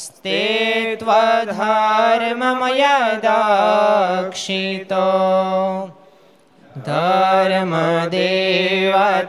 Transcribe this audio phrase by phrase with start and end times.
[0.03, 0.41] स्ते
[0.99, 2.83] त्वधर्ममय
[3.25, 5.07] दक्षितो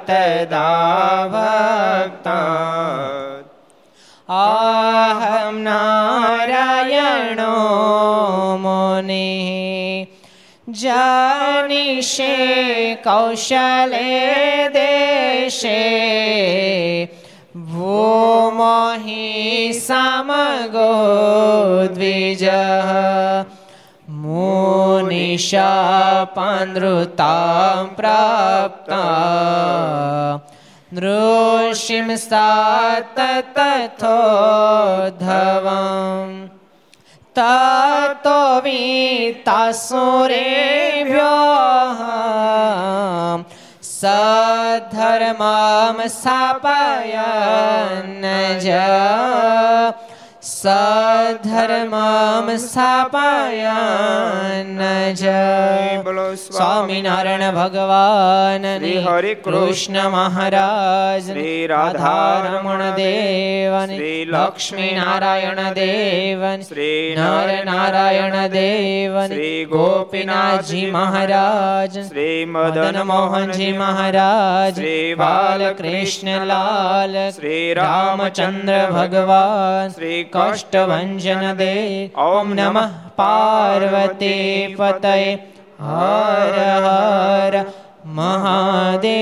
[0.10, 0.70] तदा
[1.34, 2.40] भक्ता
[4.40, 7.54] आहं नारायणो
[8.64, 10.18] मुनिः
[10.82, 12.36] जानिषे
[13.08, 14.12] कौशले
[14.76, 15.80] देशे
[17.72, 19.30] भूमहि
[19.88, 20.92] समगो
[21.96, 22.90] द्विजः
[25.34, 25.66] मुनिशापानृतां
[27.98, 29.02] प्राप्ता
[30.98, 32.50] नृषिं सा
[33.18, 34.06] तथोद्धवम्
[37.40, 39.62] ततो वीतासुरेभ्यः
[43.90, 48.28] सधर्मां स्थापयन्
[48.66, 48.68] ज
[50.45, 54.79] સધર્મમ સ્થાપયન
[55.15, 66.65] જય બોલો સ્વામિનારાયણ ભગવાન શ્રી હરે કૃષ્ણ મહારાજ શ્રી રાધારમણ દેવન શ્રી લક્ષ્મી નારાયણ દેવન
[66.65, 78.93] શ્રી નર નારાયણ દેવન શ્રી ગોપીનાથજી મહારાજ શ્રી મદન મોહનજી મહારાજ શ્રી બાલકૃષ્ણલાલ શ્રી રામચંદ્ર
[78.93, 81.75] ભગવાન શ્રી કષ્ટભંજન દે
[82.17, 82.87] ઓમ નમઃ
[83.17, 85.15] પાર્વતી પતય
[85.81, 87.55] હર હર
[88.11, 89.15] મહાદેવ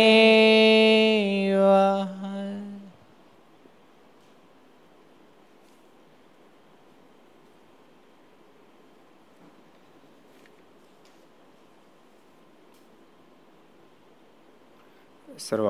[15.39, 15.67] સર્વ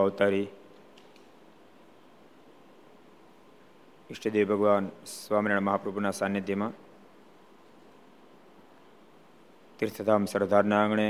[4.12, 6.73] ઈષ્ટદેવ ભગવાન સ્વામિનારાયણ મહાપ્રભુના સાનિધ્યમાં
[9.78, 11.06] તીર્થધામ સરદારના આંગણે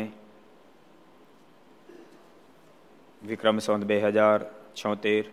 [3.22, 4.38] વિક્રમ સંત બે હજાર
[4.76, 5.24] છોતેર,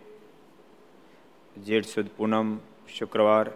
[1.66, 2.48] જેઠ સુદ પૂનમ
[2.88, 3.46] શુક્રવાર,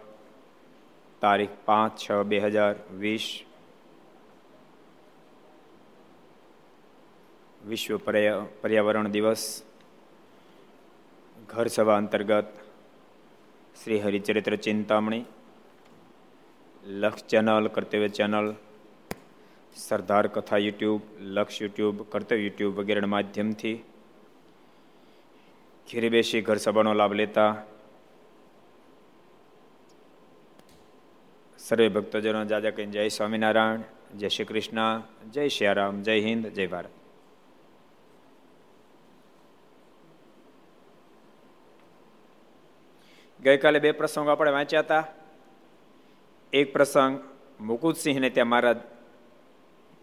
[1.22, 3.26] તારીખ પાંચ છ બે હજાર વીસ,
[7.70, 7.96] વિશ્વ
[8.62, 9.44] પર્યાવરણ દિવસ,
[11.48, 12.63] ઘર સભા અંતર્ગત
[13.74, 15.24] શ્રી હરિચરિત્ર ચિંતામણી,
[16.84, 18.54] લક્ષ ચેનલ, કર્તવ્ય ચેનલ,
[19.76, 23.76] સરદાર કથા યુટ્યુબ, લક્ષ યુટ્યુબ, કર્તવ્ય યુટ્યુબ વગેરેના માધ્યમથી
[25.86, 27.52] ઘેરે બેસી ઘર સભાનો લાભ લેતા
[31.58, 33.82] સર્વે ભક્તજનો જાજા કહીને જય સ્વામિનારાયણ,
[34.18, 35.02] જય શ્રી કૃષ્ણ,
[35.32, 37.03] જય શ્રી રામ, જય હિન્દ, જય ભારત.
[43.44, 45.04] ગઈકાલે બે પ્રસંગો આપણે વાંચ્યા હતા.
[46.52, 47.20] એક પ્રસંગ
[47.60, 48.76] મુકુદસિંહને ત્યાં મહારાજ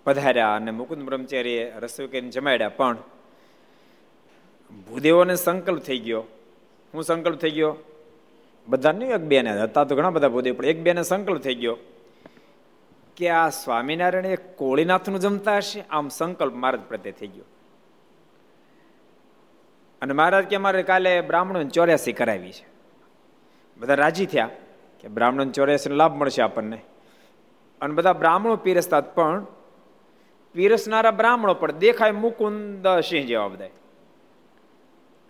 [0.03, 2.69] પધાર્યા અને મુકુંદ બ્રહ્મચારીએ રસોઈ કરીને જમાડ્યા.
[2.69, 2.97] પણ
[4.90, 6.24] ભૂદેવોને સંકલ્પ થઈ ગયો.
[6.94, 7.78] હું સંકલ્પ થઈ ગયો?
[8.68, 11.78] બધા નહીં એક બેને, હતા તો ઘણા બધા ભૂદેવ, પણ એક બેને સંકલ્પ થઈ ગયો
[13.16, 15.84] કે આ સ્વામિનારાયણ એ કોળીનાથનું જમતા હશે?
[15.90, 17.44] આમ સંકલ્પ મહારાજ પ્રત્યે થઈ ગયો.
[20.01, 22.71] અને મહારાજ કે અમારે કાલે બ્રાહ્મણોને ચોર્યાસી કરાવી છે.
[23.81, 24.50] બધા રાજી થયા
[25.00, 26.81] કે બ્રાહ્મણ ચોર્યાસી લાભ મળશે આપણને.
[27.81, 29.46] અને બધા બ્રાહ્મણો પીરસતા પણ
[30.53, 33.66] પીરસનારા બ્રાહ્મણો પણ દેખાય મુકુંદ સિંહ જેવા બધા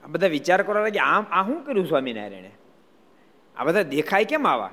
[0.04, 2.52] આ બધા વિચાર કરવા લાગે આમ, આ શું કર્યું સ્વામિનારાયણે?
[3.58, 4.70] આ બધા દેખાય કેમ આવા?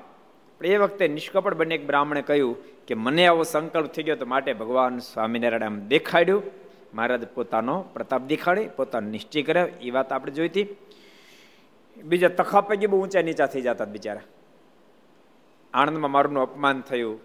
[0.59, 4.25] પણ એ વખતે નિષ્કપટ બંને એક બ્રાહ્મણે કહ્યું કે, મને આવો સંકલ્પ થઈ ગયો તો
[4.25, 6.43] માટે ભગવાન સ્વામિનારાયણ આમ દેખાડ્યું.
[6.93, 10.63] મહારાજ પોતાનો પ્રતાપ દેખાડે, પોતાનો નિશ્ચય કર્યો એ વાત આપણે જોઈતી
[12.03, 14.21] બીજા તખા પૈકી બહુ ઊંચા નીચા થઈ જતા બિચારા.
[15.73, 17.19] આણંદમાં મારું અપમાન થયું.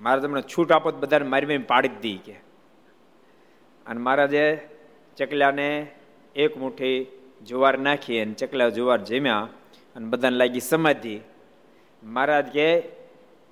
[0.00, 2.32] મારે તમને છૂટ આપો તો બધાને મારી મેં પાડી દી કે.
[3.86, 4.68] અને મહારાજે
[5.16, 5.86] ચકલાને
[6.36, 7.06] એક મુઠ્ઠી
[7.46, 9.48] જુવાર નાખી અને ચકલા જુવાર જમ્યા
[9.96, 11.20] અને બધાને લાગી સમાધિ.
[12.02, 12.82] મહારાજ કે,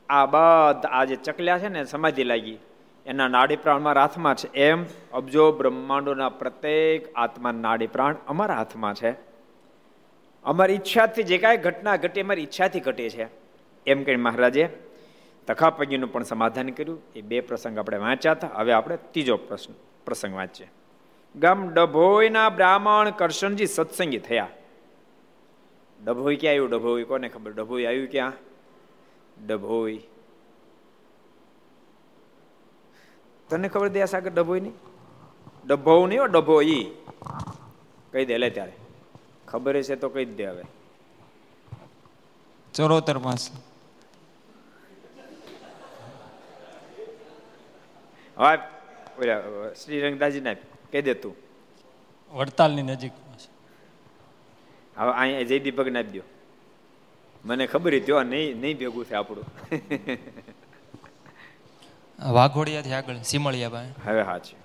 [0.09, 2.59] આ બધા, આ જે ચકલ્યા છે ને સમાધિ લાગી.
[3.07, 4.53] એના નાડી પ્રાણ મારા હાથમાં છે.
[4.53, 9.34] એમ અબજો બ્રહ્માંડોના પ્રત્યેક આત્મા નાડી પ્રાણ અમારા હાથમાં છે.
[10.45, 13.27] અમારી ઈચ્છાથી જે કાંઈ ઘટના ઘટે, અમારી ઈચ્છાથી ઘટે છે.
[13.87, 14.69] એમ કહી મહારાજે
[15.47, 17.03] તખાપગીનું પણ સમાધાન કર્યું.
[17.17, 18.51] એ બે પ્રસંગ આપણે વાંચ્યા હતા.
[18.55, 19.73] હવે આપણે ત્રીજો પ્રશ્ન,
[20.05, 20.71] પ્રસંગ વાંચીએ.
[21.37, 24.49] ગામ ડભોઈના બ્રાહ્મણ કરશનજી સત્સંગી થયા.
[26.05, 26.71] ડભોઈ ક્યાં આવ્યું?
[26.71, 27.53] ડભોઈ કોને ખબર?
[27.53, 28.33] ડભોઈ આવ્યું ક્યાં?
[29.47, 30.01] ડભોઈ.
[33.51, 34.71] તને ખબર દે સાગર ડભોઈ ની
[35.67, 36.87] ડભો નહીં ડભોઈ.
[36.91, 37.43] ડભો
[38.13, 38.73] કહી દે, લે ત્યારે.
[39.51, 40.65] ખબર છે તો કહી દે હવે.
[42.75, 43.43] ચોરોતર માસ
[48.37, 48.57] હા
[49.81, 50.57] શ્રી રંગદાસજી ના
[50.93, 51.35] કહી દે તું.
[52.33, 53.15] વડતાલની નજીક
[54.97, 56.23] હવે અહીંયા જયદીપક ના દો
[57.45, 59.49] મને ખબર હતી નહીં નહીં ભેગું છે આપણું.
[62.19, 64.57] વાઘોડિયાથી આગળ સિમળિયા ભાઈ હવે હા છે.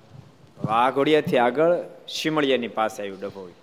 [0.70, 1.74] વાઘોડિયાથી આગળ
[2.18, 3.56] સિમળિયાની પાસે આવ્યું ડભોઈ.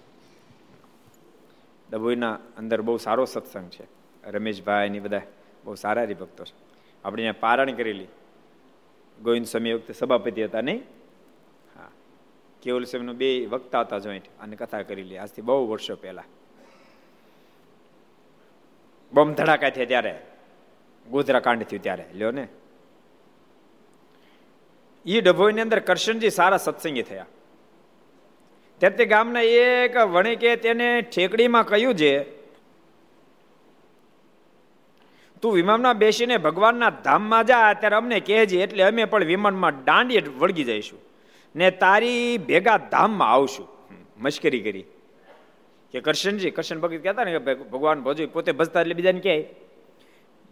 [1.90, 3.84] ડભોઈના અંદર બહુ સારો સત્સંગ છે.
[4.30, 5.20] રમેશભાઈ ની બધા
[5.64, 6.54] બહુ સારા હરિભક્તો છે.
[7.04, 8.06] આપણે અહીંયા પારણ કરેલી.
[9.22, 10.82] ગોવિંદ સ્વામી વખતે સભાપતિ હતા નહીં?
[11.76, 11.90] હા.
[12.62, 15.18] કેવલ સ્વામીનું બે વક્તા હતા જોઈન્ટ અને કથા કરેલી.
[15.18, 16.24] આજથી બહુ વર્ષો પહેલા.
[19.12, 20.26] બમ ધડાકા થયા ત્યારે.
[21.10, 22.04] ગોધરા કાંડ થયું ત્યારે.
[22.14, 22.48] લ્યો ને.
[25.06, 27.26] એ ડભોઈની અંદર કરશનજી સારા સત્સંગી થયા.
[28.81, 32.14] ત્યારે ગામના એક વણિકે તેને ઠેકડીમાં કહ્યું છે,
[35.43, 40.64] તું વિમાનમાં બેસીને ભગવાનના ધામમાં જા, ત્યારે અમને કહેજે, એટલે અમે પણ વિમાનમાં દાંડીએ વળગી
[40.64, 40.99] જઈશું
[41.56, 43.69] ને તારી ભેગા ધામમાં આવશું.
[44.19, 44.84] મશ્કરી કરી.
[45.93, 49.37] કે કરશનજી, કરશન ભગત કહેતા ને ભગવાન ભજો પોતે ભજતા એટલે બીજાને કહે.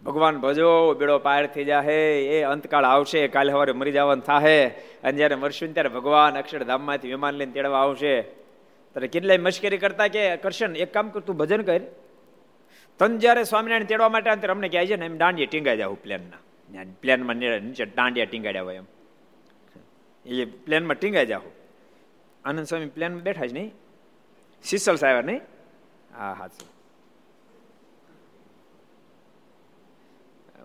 [0.05, 4.59] ભગવાન ભજો, બેડો પાર થઈ જાહે, એ અંતકાળ આવશે, કાલે સવારે મરી જવાનું થાહે.
[5.03, 8.21] અને જ્યારે મરશું ત્યારે ભગવાન અક્ષરધામમાંથી વિમાન લઈને તેડવા આવશે.
[8.21, 11.81] ત્યારે કેટલાય મશ્કરી કરતા કે, કરશન, એક કામ કર, તું ભજન કર.
[12.99, 16.41] તન જ્યારે સ્વામિનારાયણ તેડવા માટે અંતર અમને કહે છે ને, એમ દાંડિયા ટીંગાઈ જાવ પ્લેનના
[17.01, 18.87] પ્લેનમાં નીચે દાંડિયા ટીંગાડ્યા હોય એમ.
[20.25, 21.41] એ પ્લેનમાં ટીંગાઈ જાવ
[22.45, 23.73] આનંદ સ્વામી પ્લેનમાં બેઠા જ નહીં.
[24.63, 25.41] સિસલ સાહેબ નહીં
[26.17, 26.47] હા હા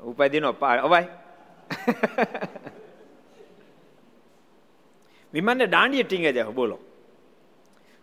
[0.05, 0.79] ઉપાધિનો પાર.
[0.79, 1.07] અવાય.
[5.33, 6.79] વિમાનને દાંડીએ ટીંગે જાય બોલો.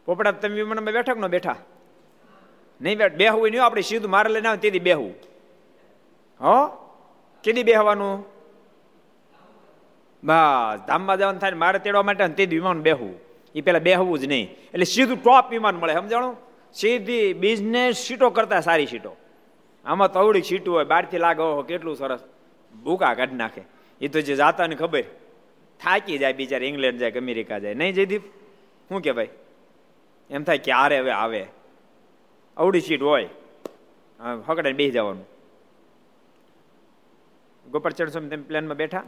[0.05, 1.55] પોપડા, તમે વિમાનમાં બેઠા કે ન બેઠા?
[2.81, 5.13] નહીં બેઠ, બેહવું નહીં આપણે સીધું મારે લઈને આવે તેથી બેહવું.
[6.41, 6.67] હો?
[7.43, 8.25] કેદી બેહવાનું?
[10.23, 13.19] બસ, ધામમાં જવાનું થાય મારે તેડવા માટે તે વિમાન બેહવું.
[13.55, 14.51] એ પેલા બેહવું જ નહીં.
[14.51, 16.37] એટલે સીધું ટોપ વિમાન મળે, સમજાણું?
[16.73, 19.15] સીધી બિઝનેસ સીટો કરતા સારી સીટો.
[19.87, 22.19] આમાં તવડી છીટું હોય બહારથી લાગે, ઓહો, કેટલું સરસ.
[22.83, 23.61] ભૂકા કાઢી નાખે.
[24.01, 25.03] એ તો જે જાતા ને ખબર.
[25.79, 27.73] થાકી જાય બિચારા, ઇંગ્લેન્ડ જાય કે અમેરિકા જાય.
[27.73, 28.21] નહીં જયદીપ,
[28.89, 29.29] શું કે ભાઈ?
[30.29, 31.47] એમ થાય ક્યારે હવે આવે.
[32.57, 33.29] અવડી સીટ હોય.
[34.47, 35.25] હકડે બેસી જવાનું.
[37.71, 39.03] ગોપાલચંદ સ્વામી તમે પ્લેનમાં બેઠા?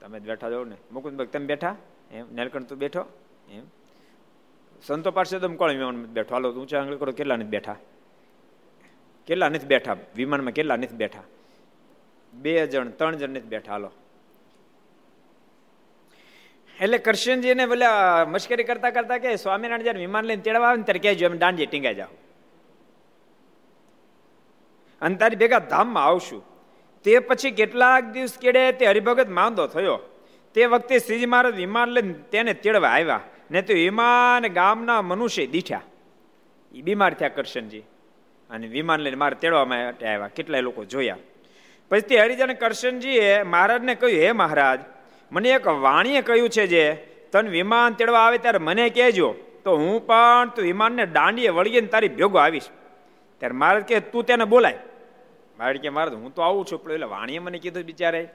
[0.00, 0.76] તમે બેઠા જાઓ ને?
[0.92, 1.76] મુકુંદભાઈ, તમે બેઠા?
[2.12, 3.04] એમ, નીલકંઠ, તું બેઠો?
[3.50, 3.62] એમ.
[4.82, 6.34] સંતો પાસે તમે કોણ બેઠો?
[6.34, 7.76] હાલો, ઊંચા આંગળી કરો કેટલા નથી બેઠા?
[9.28, 9.96] કેટલા નથી બેઠા?
[10.16, 11.22] વિમાનમાં કેટલા નથી બેઠા?
[12.32, 13.72] બે જણ, ત્રણ જણ નથી બેઠા.
[13.72, 13.90] હાલો.
[16.80, 17.90] એટલે કરશનજીને બોલ્યા,
[18.28, 21.66] મશ્કરી કરતા કરતા કે સ્વામિનારાયણ જયારે વિમાન લઈને તેડવા આવે ને ત્યારે કહેજો, અમે દાંડી
[21.66, 22.08] ટીંગાઈ જાઓ.
[25.00, 26.44] અને તારી ભેગા ધામમાં આવશું.
[27.04, 29.98] તે પછી કેટલાક દિવસ કેડે તે હરિભગત માંદો થયો.
[30.54, 33.20] તે વખતે શ્રીજી મહારાજ વિમાન લઈને તેને તેડવા આવ્યા.
[33.50, 35.82] ને તો વિમાન ગામના મનુષ્ય દીઠ્યા.
[36.74, 37.82] એ બીમાર થયા કરશનજી.
[38.50, 40.28] અને વિમાન લઈને મારે તેડવા માટે આવ્યા.
[40.28, 41.16] કેટલાય લોકો જોયા.
[41.90, 44.80] પછી તે હરિજન કરશનજીએ મહારાજને કહ્યું, હે મહારાજ,
[45.32, 46.92] મને એક વાણીએ કહ્યું છે જે,
[47.32, 52.08] તને વિમાન તેડવા આવે ત્યારે મને કહેજો, તો હું પણ તું વિમાનને દાંડીએ વળગીને તારી
[52.08, 52.68] ભેગો આવીશ.
[53.38, 54.78] ત્યારે મહારાજ કહે, તું તેને બોલાય.
[55.58, 58.28] મારે કે મારે હું તો આવું છું, પણ એટલે વાણીએ મને કીધું બિચારે.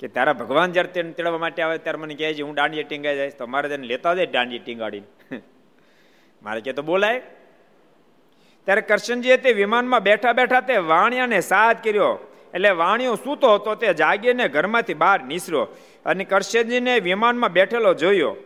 [0.00, 3.30] કે તારા ભગવાન જ્યારે તેને તેડવા માટે આવે ત્યારે મને કહેજે, હું દાંડીએ ટીંગાઈ જાય
[3.30, 5.06] તો મારે તેને લેતા જાય દાંડીએ ટીંગાડીને.
[6.42, 7.22] મારે કે તો બોલાય.
[8.68, 12.18] ત્યારે કરશનજીએ તે વિમાનમાં બેઠા બેઠા તે વાણિયાને સાથ કર્યો.
[12.54, 15.68] એટલે વાણિયો સૂતો હતો તે જાગીને ઘરમાંથી બહાર નીસર્યો
[16.06, 18.36] અને કરશનજીને વિમાનમાં બેઠેલો જોયો.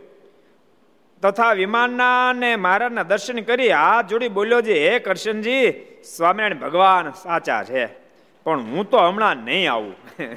[1.23, 5.75] તથા વિમાનના ને મહારાજના દર્શન કરી હાથ જોડી બોલ્યો છે, હે કરશનજી,
[6.17, 7.89] સ્વામિનારાયણ ભગવાન સાચા છે,
[8.45, 9.95] પણ હું તો હમણાં નહીં આવું.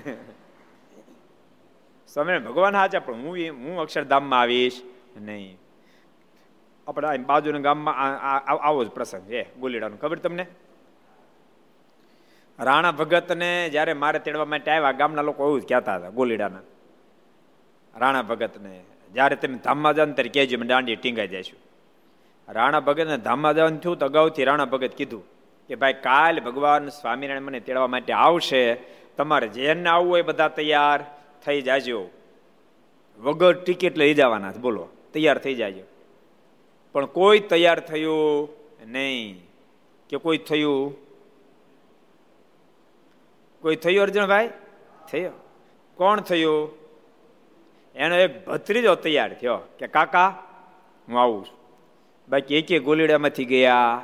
[2.14, 4.82] સ્વામિનારાયણ ભગવાન સાચા, પણ હું હું અક્ષરધામમાં આવીશ
[5.18, 5.65] નહીં.
[6.88, 7.96] આપણે બાજુના ગામમાં
[8.66, 9.24] આવો જ પ્રસંગ.
[9.28, 9.98] છે ગોલીડાનો.
[9.98, 10.46] ખબર તમને?
[12.60, 16.62] રાણા ભગતને જ્યારે મારે તેડવા માટે આવ્યા, ગામના લોકો એવું જ કહેતા હતા, ગોલીડાના.
[17.96, 18.76] રાણા ભગતને,
[19.14, 21.60] જ્યારે તમે ધામમાં જાવ ત્યારે કહેજો મેં દાંડી ટીંગાઈ જઈશું
[22.48, 25.24] રાણા ભગતને ધામમાં જવાનું થયું તો અગાઉથી રાણા ભગત કીધું
[25.70, 28.62] કે, ભાઈ, કાલ ભગવાન સ્વામિનારાયણ મને તેડવા માટે આવશે.
[29.18, 31.00] તમારે જેને આવવું હોય બધા તૈયાર
[31.46, 32.00] થઈ જાજો.
[33.20, 35.95] વગર ટિકિટ લઈ જવાના બોલો, તૈયાર થઈ જાય
[36.96, 38.50] પણ કોઈ તૈયાર થયું
[38.86, 39.50] નહીં.
[40.10, 40.96] કે કોઈ થયું?
[43.62, 44.50] કોઈ થયું, અર્જુનભાઈ?
[45.12, 45.32] થયો.
[45.96, 46.70] કોણ થયું?
[47.96, 50.44] એનો એક ભત્રીજો તૈયાર થયો કે, કાકા,
[51.08, 51.60] હું આવું છું.
[52.30, 54.02] બાકી એક ગોલીડામાંથી ગયા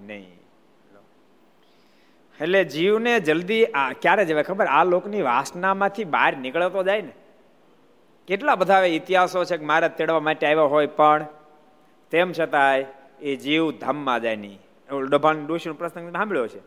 [0.00, 0.40] નહીં.
[2.40, 4.66] એટલે જીવને જલ્દી આ ક્યારે જવાય ખબર?
[4.66, 7.12] આ લોકની વાસનામાંથી બહાર નીકળતો જાય ને.
[8.26, 11.26] કેટલા બધા ઇતિહાસો છે કે મારે તેડવા માટે આવ્યા હોય, પણ
[12.14, 12.84] તેમ છતાંય
[13.20, 14.58] એ જીવ ધામમાં જાય નહીં.
[15.10, 16.60] ડભાણ ડોશીનો પ્રસંગ સાંભળ્યો છે.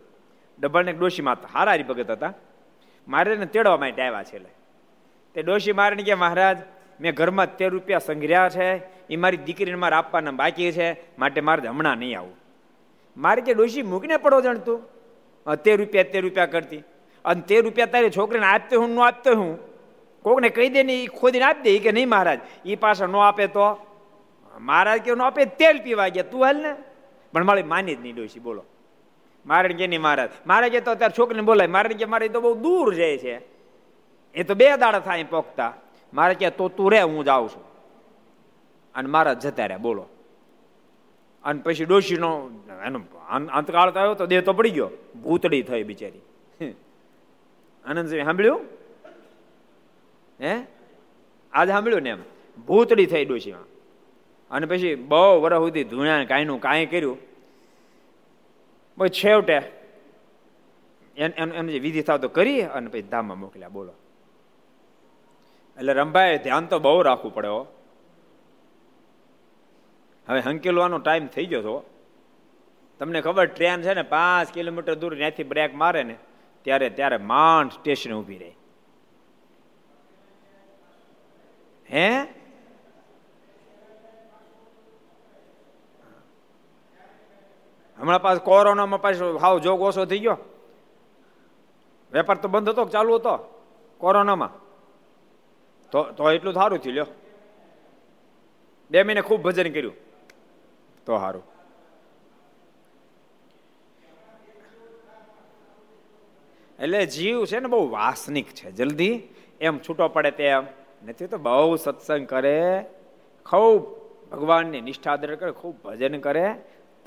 [0.60, 2.34] ડભાણને ડોશી માતા હારા ભગત હતા.
[3.08, 4.40] મારે ને તેડવા માટે આવ્યા છે
[5.34, 6.58] તે ડોશી મારે કે, મહારાજ,
[7.02, 8.78] મેં ઘરમાં તેર રૂપિયા સંઘર્યા છે.
[9.10, 11.20] એ મારી દીકરીને મારે આપવાના બાકી છે.
[11.20, 12.36] માટે મારે હમણાં નહીં આવું.
[13.18, 14.82] મારે કે, ડોશી, મૂકીને પડો જાણતું
[15.56, 16.84] તેર રૂપિયા તેર રૂપિયા કરતી.
[17.26, 19.60] અને તેર રૂપિયા તારી છોકરીને આપતો હું ન આપતો હું.
[20.22, 21.80] કોકને કહી દે ને એ ખોદીને આપી દે.
[21.80, 23.87] કે, નહીં, મહારાજ એ પાછા ન આપે તો
[24.60, 26.24] મહારાજ કે આપે તેલ પીવા ગયા.
[26.24, 26.76] તું હાલ ને.
[27.34, 28.64] પણ મારી માની જ નહીં ડોશી, બોલો.
[29.46, 30.30] મારે કે નહીં મહારાજ?
[30.48, 31.68] મારે કે તો અત્યારે છોકરીને બોલાય.
[31.68, 33.42] મારે કે મારે તો બહુ દૂર જાય છે.
[34.34, 35.74] એ તો બે દાડા થાય પોખતા.
[36.14, 37.64] મારે કે તો તું રે, હું જાઉં છું.
[38.96, 40.06] અને મારા જતા રહ્યા, બોલો.
[41.44, 42.50] અને પછી ડોશીનો
[42.86, 43.00] એનો
[43.54, 44.90] અંતકાળ થયો તો દેહ તો પડી ગયો.
[45.24, 46.20] ભૂતડી થઈ બિચારી.
[47.86, 48.62] આનંદસિંહ, સાંભળ્યું?
[50.42, 50.60] હે?
[51.54, 52.18] આજે સાંભળ્યું ને એમ?
[52.68, 53.77] ભૂતડી થઈ ડોશીમાં.
[54.52, 57.18] અને પછી બહુ વર્ષ સુધી ધૂણ્યા કાંઈનું, કાંઈ કર્યું.
[58.98, 59.62] પછી છેવટે
[61.18, 63.94] એમ જે વિધિ થાવ તો કરી અને પછી ધામમાં મોકલ્યા, બોલો.
[65.78, 67.62] એટલે રંભાઈ ધ્યાન તો બહુ રાખવું પડે હો.
[70.28, 71.76] હવે હંકેલવાનો ટાઈમ થઈ ગયો તો.
[73.00, 76.16] તમને ખબર ટ્રેન છે ને, પાંચ કિલોમીટર દૂર ત્યાંથી બ્રેક મારે ને,
[76.64, 78.52] ત્યારે ત્યારે માંડ સ્ટેશન ઊભી રહે.
[81.90, 82.08] હે?
[88.00, 90.38] હમણાં પાછ કોરોનામાં પાછો હાવ જોગ ઓછો થઈ ગયો.
[92.14, 93.62] વેપાર તો બંધ હતો ચાલુ હતો
[93.98, 94.50] કોરોનામાં.
[95.92, 97.06] તો તો એટલું સારું થયું, લ્યો.
[98.92, 99.94] બે મહિને ખૂબ ભજન કર્યું.
[101.06, 101.44] તો સારું.
[106.80, 108.72] એટલે જીવ છે ને બહુ વાસનિક છે.
[108.72, 109.24] જલ્દી
[109.62, 110.64] એમ છૂટો પડે તેમ
[111.08, 112.86] નથી તો બહુ સત્સંગ કરે,
[113.46, 113.98] ખૂબ
[114.32, 116.56] ભગવાનની નિષ્ઠા કરે, ખૂબ ભજન કરે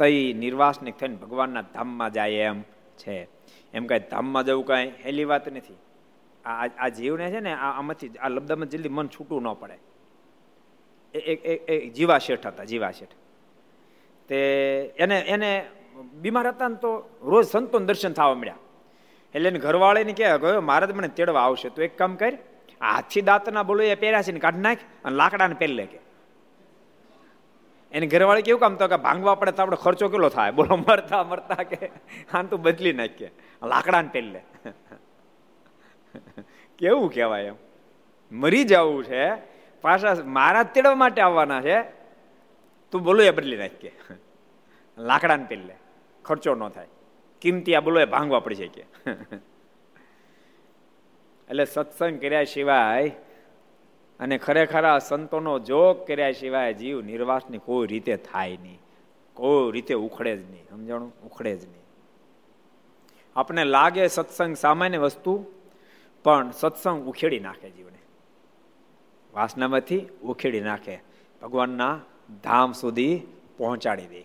[0.01, 2.59] તઈ નિર્વાસનિક થઈને ભગવાનના ધામમાં જાય એમ
[3.01, 3.17] છે.
[3.75, 5.79] એમ કાંઈ ધામમાં જવું કાંઈ હેલી વાત નથી.
[6.45, 9.77] આ આ જીવને છે ને આમાંથી આ લબ્દામાં જલ્દી મન છૂટું ન પડે.
[11.15, 13.15] એ જીવા શેઠ હતા, જીવા શેઠ.
[14.29, 14.39] તે
[14.99, 15.51] એને એને
[16.23, 16.91] બીમાર હતા ને તો
[17.23, 18.61] રોજ સંતોન દર્શન થવા મળ્યા.
[19.35, 21.69] એટલે એને ઘરવાળીને ગયો મારે મને તેડવા આવશે.
[21.69, 22.35] તો એક કામ કર
[22.81, 25.99] હાથી દાંતના બોલો એ પહેર્યા છે ને કાઢી નાખ અને લાકડાને પહેરલે કે
[27.93, 30.53] એની ઘરવાળી કેવું કામ તો કે ભાંગવા પડે તો આપણે ખર્ચો કેટલો થાય?
[30.53, 31.79] બોલો, મરતા મરતા કે
[32.35, 33.31] આમ તું બદલી નાખીએ.
[33.63, 34.41] લાકડાને લે
[36.79, 37.59] કેવું કહેવાય એમ?
[38.33, 39.23] મરી જવું છે,
[39.85, 41.77] પાછા મારા તેડવા માટે આવવાના છે,
[42.93, 43.93] તું બોલો એ બદલી નાખીએ.
[44.99, 45.75] લાકડાને પહેલે
[46.25, 46.91] ખર્ચો ન થાય.
[47.43, 48.83] કિંમતી આ બોલો એ ભાંગવા પડી શકે
[51.51, 53.11] એટલે સત્સંગ કર્યા સિવાય
[54.21, 58.79] અને ખરેખર આ સંતોનો જોગ કર્યા સિવાય જીવ નિર્વાસની કોઈ રીતે થાય નહીં.
[59.35, 60.69] કોઈ રીતે ઉખડે જ નહીં.
[60.71, 61.13] સમજાણું?
[61.25, 61.83] ઉખડે જ નહીં.
[63.37, 65.47] આપણે લાગે સત્સંગ સામાન્ય વસ્તુ,
[66.25, 67.99] પણ સત્સંગ ઉખેડી નાખે જીવને.
[69.35, 71.03] વાસનામાંથી ઉખેડી નાખે.
[71.43, 72.01] ભગવાનના
[72.45, 73.23] ધામ સુધી
[73.57, 74.25] પહોંચાડી દે.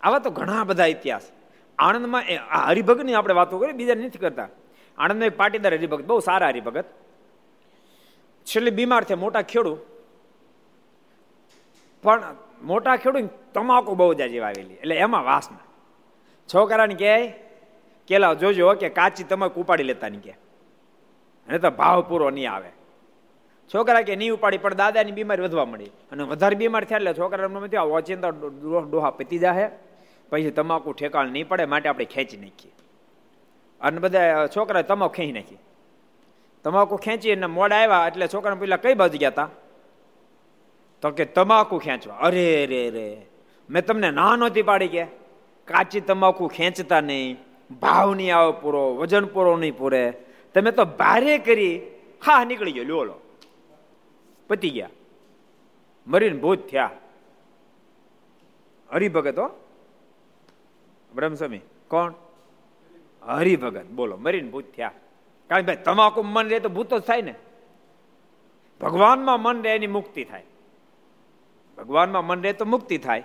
[0.00, 1.30] આવા તો ઘણા બધા ઇતિહાસ.
[1.78, 2.22] આણંદમાં
[2.66, 4.48] હરિભગતની આપણે વાતો કરીએ બીજા નથી કરતા.
[4.98, 6.84] આણંદમાં એક પાટીદાર હરિભગત, બહુ સારા હરિભગત.
[8.46, 9.76] છેલ્લે બીમાર થયા મોટા ખેડૂ
[12.02, 15.58] પણ મોટા ખેડૂત તમાકુ બહુ જાજી વાવેલી એટલે એમાં વાસના.
[16.54, 17.14] છોકરાને કહે,
[18.08, 20.30] કેલા, જોજો કે કાચી તમાકુ ઉપાડી લેતા ની કે.
[21.48, 22.70] અને તો ભાવ પૂરો નહીં આવે.
[23.74, 27.82] છોકરા કે, નહીં ઉપાડી, પણ દાદાની બીમારી વધવા મળી અને વધારે બીમાર થયા એટલે છોકરા
[27.82, 28.28] ઓચિંતા
[28.90, 29.70] ડોહા પતી જાય
[30.30, 32.72] પછી તમાકુ ઠેકાણ નહીં પડે, માટે આપણે ખેંચી નાખીએ.
[33.80, 35.58] અને બધા છોકરા તમાકુ ખેંચી નાખી.
[36.66, 39.48] તમાકુ ખેંચી અને મોડા આવ્યા એટલે છોકરાને પેલા કઈ બાજુ ગયા હતા
[41.02, 42.14] તો કે, તમાકુ ખેંચવા.
[42.14, 43.26] અરે રે રે
[43.70, 45.04] મેં તમને ના નહોતી પાડી કે.
[45.64, 47.36] કાચી તમાકુ ખેંચતા નહીં
[47.80, 50.12] ભાવ નહીં આવે પૂરો, વજન પૂરો નહીં પૂરે.
[50.54, 51.80] તમે તો ભારે કરી,
[52.26, 53.14] હા, નીકળી ગયો, લ્યો લો
[54.48, 54.90] પતી ગયા.
[56.06, 56.90] મરીને ભૂત થયા.
[58.92, 59.50] હરિભગત હો.
[61.14, 62.14] બ્રહ્મસ્વામી, કોણ?
[63.22, 63.86] હરિભગત.
[63.86, 64.92] બોલો, મરીને ભૂત થયા.
[65.50, 67.34] કારણ ભાઈ તમાકુ મન રહે તો ભૂત જ થાય ને.
[68.80, 70.44] ભગવાનમાં મન રહે એની મુક્તિ થાય.
[71.78, 73.24] ભગવાનમાં મન રહે તો મુક્તિ થાય.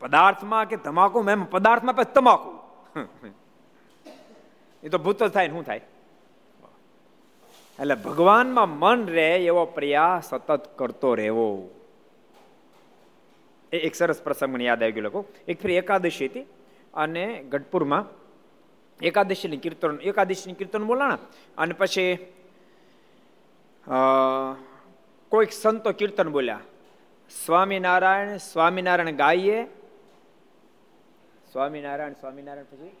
[0.00, 2.50] પદાર્થમાં કે તમાકુ એમ પદાર્થમાં પછી તમાકુ.
[4.82, 5.80] એ તો ભૂત જ થાય શું થાય?
[7.78, 11.48] એટલે ભગવાનમાં મન રહે એવો પ્રયાસ સતત કરતો રહેવો.
[13.72, 16.46] એ એક સરસ પ્રસંગ મને યાદ આવી ગયો લોકો એક ફરી એકાદશી હતી
[16.94, 18.04] અને ગઢપુરમાં
[19.02, 21.18] એકાદશીની કીર્તન એકાદશીની કીર્તન બોલાણા.
[21.58, 22.32] અને પછી
[25.28, 26.60] કોઈક સંતો કીર્તન બોલ્યા.
[27.44, 29.64] સ્વામિનારાયણ સ્વામિનારાયણ ગાઈએ.
[31.52, 32.96] સ્વામિનારાયણ સ્વામિનારાયણ પછી?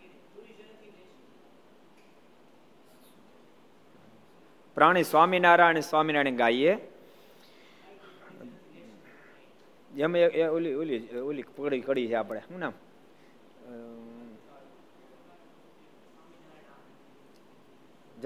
[4.74, 6.76] પ્રાણી સ્વામિનારાયણ સ્વામિનારાયણ ગાઈએ.
[9.96, 10.16] એમ
[10.52, 12.40] ઓલી ઓલી ઓલી પકડી કડી છે આપણે.
[12.40, 12.72] શું નામ?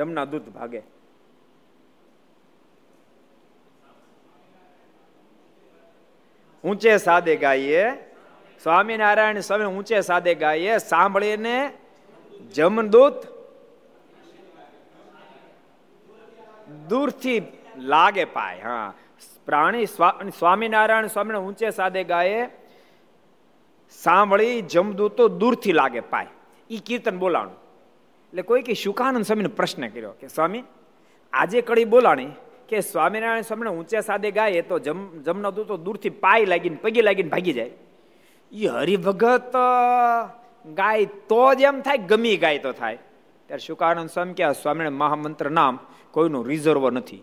[0.00, 0.82] જમના દૂધ ભાગે.
[6.64, 7.92] ઊંચે સાદે ગાઈએ.
[8.62, 10.78] સ્વામિનારાયણ સ્વામી ઊંચે સાદે ગાઈએ.
[10.78, 11.72] સાંભળીને
[12.54, 13.14] જમદૂત
[16.88, 17.42] દૂરથી
[17.76, 18.94] લાગે પાય, હા.
[19.46, 19.86] પ્રાણી
[20.38, 22.48] સ્વામિનારાયણ સ્વામી ઊંચે સાદે ગાયે
[23.90, 26.26] સાંભળી જમદૂતો દૂરથી લાગે પાય.
[26.70, 27.69] એ કીર્તન બોલાણું.
[28.30, 30.62] એટલે કોઈ કે શુકાનંદ સ્વામીને પ્રશ્ન કર્યો કે સ્વામી,
[31.32, 32.28] આજે કડી બોલાણી
[32.68, 37.28] કે સ્વામિનારાયણ સ્વામીને ઊંચે સાદે ગાય તો જમ, જમના દૂતો દૂરથી પાય લાગીને, પગી લાગીને
[37.28, 37.70] ભાગી જાય.
[38.52, 39.52] એ હરિભગત
[40.66, 42.98] ગાય તો જ એમ થાય, ગમી ગાય તો થાય.
[43.46, 45.78] ત્યારે શુકાનંદ સ્વામી કે સ્વામિનારાયણ મહામંત્ર નામ
[46.10, 47.22] કોઈનું રિઝર્વ નથી.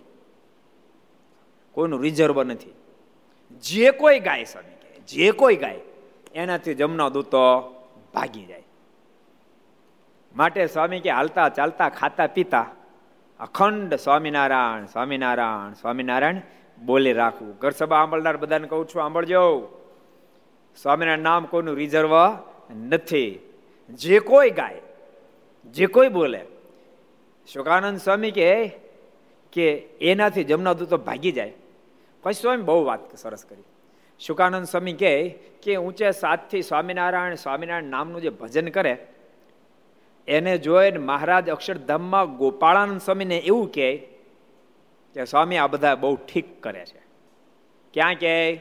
[1.71, 2.73] કોઈનું રિઝર્વ નથી.
[3.63, 5.79] જે કોઈ ગાય સ્વામી કે, જે કોઈ ગાય,
[6.35, 7.39] એનાથી જમના દૂતો
[8.13, 8.63] ભાગી જાય.
[10.37, 12.65] માટે સ્વામી કે હાલતા ચાલતા ખાતા પીતા.
[13.39, 16.41] અખંડ સ્વામિનારાયણ સ્વામિનારાયણ સ્વામિનારાયણ
[16.85, 17.57] બોલે રાખવું.
[17.57, 19.43] ઘર સભા આંબળનાર બધાને કહું છું, આંબળજો.
[20.81, 22.13] સ્વામિનારાયણ નામ કોઈનું રિઝર્વ
[22.75, 23.39] નથી.
[23.89, 24.81] જે કોઈ ગાય,
[25.65, 26.45] જે કોઈ બોલે.
[27.53, 28.49] શુકાનંદ સ્વામી કે
[29.51, 31.53] કે એનાથી જમના દૂતો ભાગી જાય.
[32.23, 33.63] પછી સ્વામી બહુ વાત સરસ કરી.
[34.19, 35.29] શુકાનંદ સ્વામી કહે
[35.63, 39.07] કે ઊંચે સાતથી સ્વામિનારાયણ સ્વામિનારાયણ નામનું જે ભજન કરે
[40.27, 43.97] એને જોઈને મહારાજ અક્ષરધામમાં ગોપાળાનંદ સ્વામીને એવું કહે
[45.13, 47.01] કે સ્વામી, આ બધા બહુ ઠીક કરે છે.
[47.93, 48.59] ક્યાં કહે?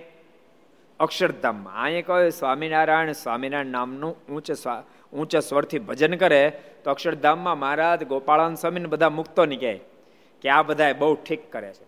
[1.01, 1.83] અક્ષરધામમાં.
[1.83, 4.51] અહીંયા કહે, સ્વામિનારાયણ સ્વામિનારાયણ નામનું ઊંચ
[5.13, 9.81] ઊંચા સ્વરથી ભજન કરે, તો અક્ષરધામમાં મહારાજ ગોપાળાનંદ સ્વામીને બધા મુક્તો ની કહે
[10.41, 11.87] કે આ બધા બહુ ઠીક કરે છે.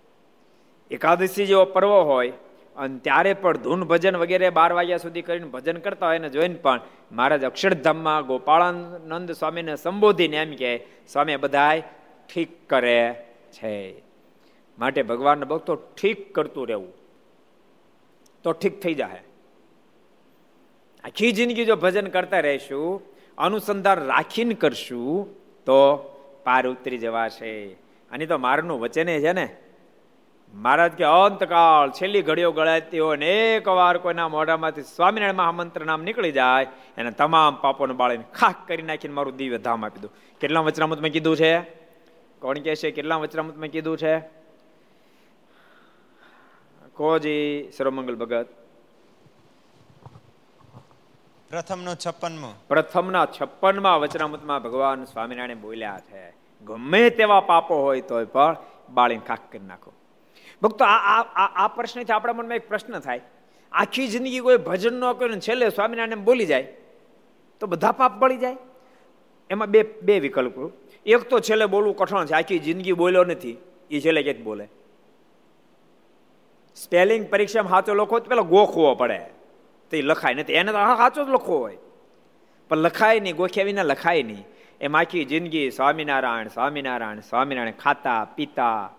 [0.91, 2.33] એકાદશી જેવો પર્વ હોય
[2.79, 6.55] અને ત્યારે પણ ધૂન ભજન વગેરે બાર વાગ્યા સુધી કરીને ભજન કરતા હોય એને જોઈને
[6.55, 6.81] પણ
[7.13, 11.83] મહારાજ અક્ષરધામમાં ગોપાળાનંદ સ્વામીને સંબોધીને એમ કે સ્વામી બધાય
[12.35, 13.15] ઠીક કરે
[13.53, 14.03] છે.
[14.79, 16.93] માટે ભગવાનનો ભક્તો ઠીક કરતું રહેવું.
[18.43, 19.23] તો ઠીક થઈ જાય
[21.05, 23.03] આખી જિંદગી જો ભજન કરતા રહેશું,
[23.39, 25.99] અનુસંધાન રાખીને કરશું, તો
[26.45, 27.67] પાર ઉતરી જવાશે.
[28.11, 29.57] અને તો મારનું વચને છે ને
[30.55, 36.03] મહારાજ કે અંતકાળ છેલ્લી ઘડીઓ ગળાતી હોય ને એક વાર કોઈના મોઢામાંથી સ્વામિનારાયણ મહામંત્ર નામ
[36.03, 40.11] નીકળી જાય એને તમામ પાપોને બાળીને ખાક કરી નાખીને મારું દિવ્ય ધામ આપી દઉં.
[40.41, 41.61] કેટલા વચનામૃતમાં કીધું છે?
[42.39, 44.19] કોણ કહે છે કેટલા વચનામૃતમાં કીધું છે?
[46.95, 48.47] કોજી સર્વમંગલ ભગત.
[51.51, 52.53] પ્રથમનો છપ્પનમો.
[52.69, 56.31] પ્રથમના છપ્પનમાં વચનામૃતમાં ભગવાન સ્વામિનારાયણ બોલ્યા છે
[56.65, 58.57] ગમે તેવા પાપો હોય તોય પણ
[58.91, 59.93] બાળીને ખાક કરી નાખો.
[60.63, 61.23] ભક્તો, આ
[61.63, 63.21] આ પ્રશ્નથી આપણા મનમાં એક પ્રશ્ન થાય.
[63.73, 66.67] આખી જિંદગી કોઈ ભજન ન કર્યું છેલ્લે સ્વામિનારાયણ બોલી જાય,
[67.61, 68.57] તો બધા પાપ બળી જાય.
[69.51, 70.71] એમાં બે બે વિકલ્પો.
[71.07, 73.57] એક તો છેલ્લે બોલવું કઠણ છે, આખી જિંદગી બોલ્યો નથી,
[73.91, 74.67] એ છેલ્લે ક્યાંક બોલે.
[76.77, 79.19] સ્પેલિંગ પરીક્ષામાં સાચો લખો તો પેલા ગોખવો પડે.
[79.91, 81.79] તો એ લખાય નથી એને તો સાચો જ લખવો હોય.
[82.71, 84.45] પણ લખાય નહીં, ગોખ્યા વિના લખાય નહીં.
[84.81, 88.91] એમ આખી જિંદગી સ્વામિનારાયણ સ્વામિનારાયણ સ્વામિનારાયણ ખાતા, પીતા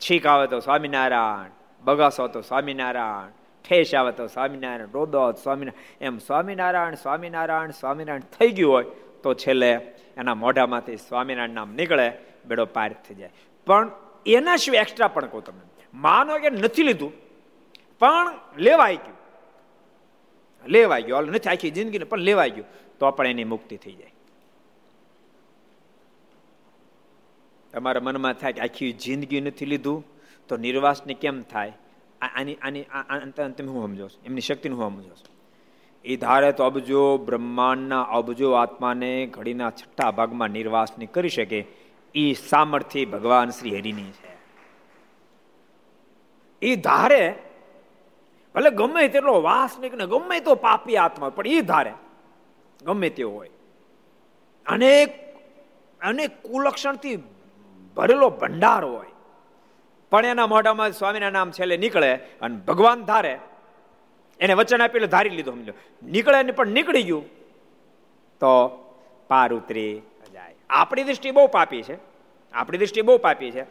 [0.00, 1.50] છીક આવે તો સ્વામિનારાયણ
[1.84, 3.30] બગાસો તો સ્વામિનારાયણ
[3.68, 8.84] ઠેસ આવે તો સ્વામિનારાયણ રોદો સ્વામિનારાયણ, એમ સ્વામિનારાયણ સ્વામિનારાયણ સ્વામિનારાયણ થઈ ગયું હોય
[9.22, 9.72] તો છેલ્લે
[10.16, 12.12] એના મોઢામાંથી સ્વામિનારાયણ નામ નીકળે,
[12.46, 13.30] બેડો પાર થઈ જાય.
[13.66, 13.90] પણ
[14.26, 15.60] એના સિવાય એક્સ્ટ્રા પણ કહું તમે
[15.94, 17.12] માનો કે નથી લીધું,
[17.98, 19.16] પણ લેવાઈ ગયું.
[20.66, 22.66] લેવાઈ ગયું નથી આખી જિંદગીને, પણ લેવાઈ ગયું,
[22.98, 24.12] તો પણ એની મુક્તિ થઈ જાય.
[27.76, 30.04] તમારા મનમાં થાય કે આખી જિંદગી નથી લીધું,
[30.48, 31.72] તો નિર્વાસને કેમ થાય?
[32.20, 32.82] આની આની
[33.36, 34.18] તમે હું સમજો છો?
[34.24, 35.32] એમની શક્તિને હું સમજો છો?
[36.04, 41.60] એ ધારે તો અબજો બ્રહ્માંડના અબજો આત્માને ઘડીના છઠ્ઠા ભાગમાં નિર્વાસની કરી શકે,
[42.14, 44.32] એ સામર્થ્ય ભગવાન શ્રી હરિની છે.
[46.62, 47.24] એ ધારે,
[48.54, 51.94] ભલે ગમે તેટલો વાસ નીકળે ગમે તો પાપી આત્મા, પણ એ ધારે,
[52.82, 53.50] ગમે તેવો હોય.
[54.66, 55.10] અનેક
[56.00, 57.16] અનેક કુલક્ષણથી
[57.96, 59.10] ભરેલો ભંડાર હોય.
[60.10, 63.38] પણ એના મોઢામાં સ્વામીના નામ છેલ્લે નીકળે અને ભગવાન ધારે.
[64.40, 67.24] એને વચન આપેલું ધારી લીધું સમજો નીકળે ને પણ નીકળી ગયું.
[68.40, 68.52] તો
[69.28, 70.54] પાર ઉતરી જાય.
[70.70, 71.96] આપણી દૃષ્ટિ બહુ પાપી છે.
[72.52, 73.62] આપણી દૃષ્ટિ બહુ પાપી છે.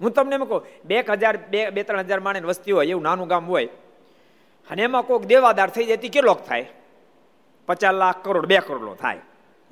[0.00, 3.28] હું તમને એમ કહું બે હજાર, બે બે, ત્રણ હજાર માણે વસ્તી હોય, એવું નાનું
[3.28, 3.66] ગામ હોય,
[4.70, 6.66] અને એમાં કોઈક દેવાદાર થઈ જાય કેટલોક થાય?
[7.68, 9.20] પચાસ લાખ કરોડ, બે કરોડનો થાય.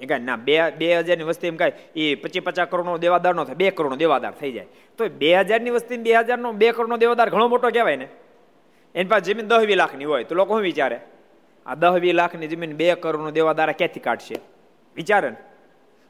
[0.01, 3.45] એ કાંઈ ના, બે બે હજારની વસ્તી એમ કાંઈ એ પચીસ પચાસ કરોડનો દેવાદાર નો
[3.45, 4.67] થાય, બે કરોડનો દેવાદાર થઈ જાય.
[4.99, 8.09] તો બે હજારની વસ્તી બે હજારનો, બે કરોડનો દેવાદાર ઘણો મોટો કહેવાય ને.
[8.95, 11.01] એની પાસે જમીન દસ વી લાખની હોય, તો લોકો શું વિચારે?
[11.67, 14.35] આ દસ વી લાખની જમીન બે કરોડનો દેવાદાર ક્યાંથી કાઢશે?
[14.97, 15.37] વિચારે ને.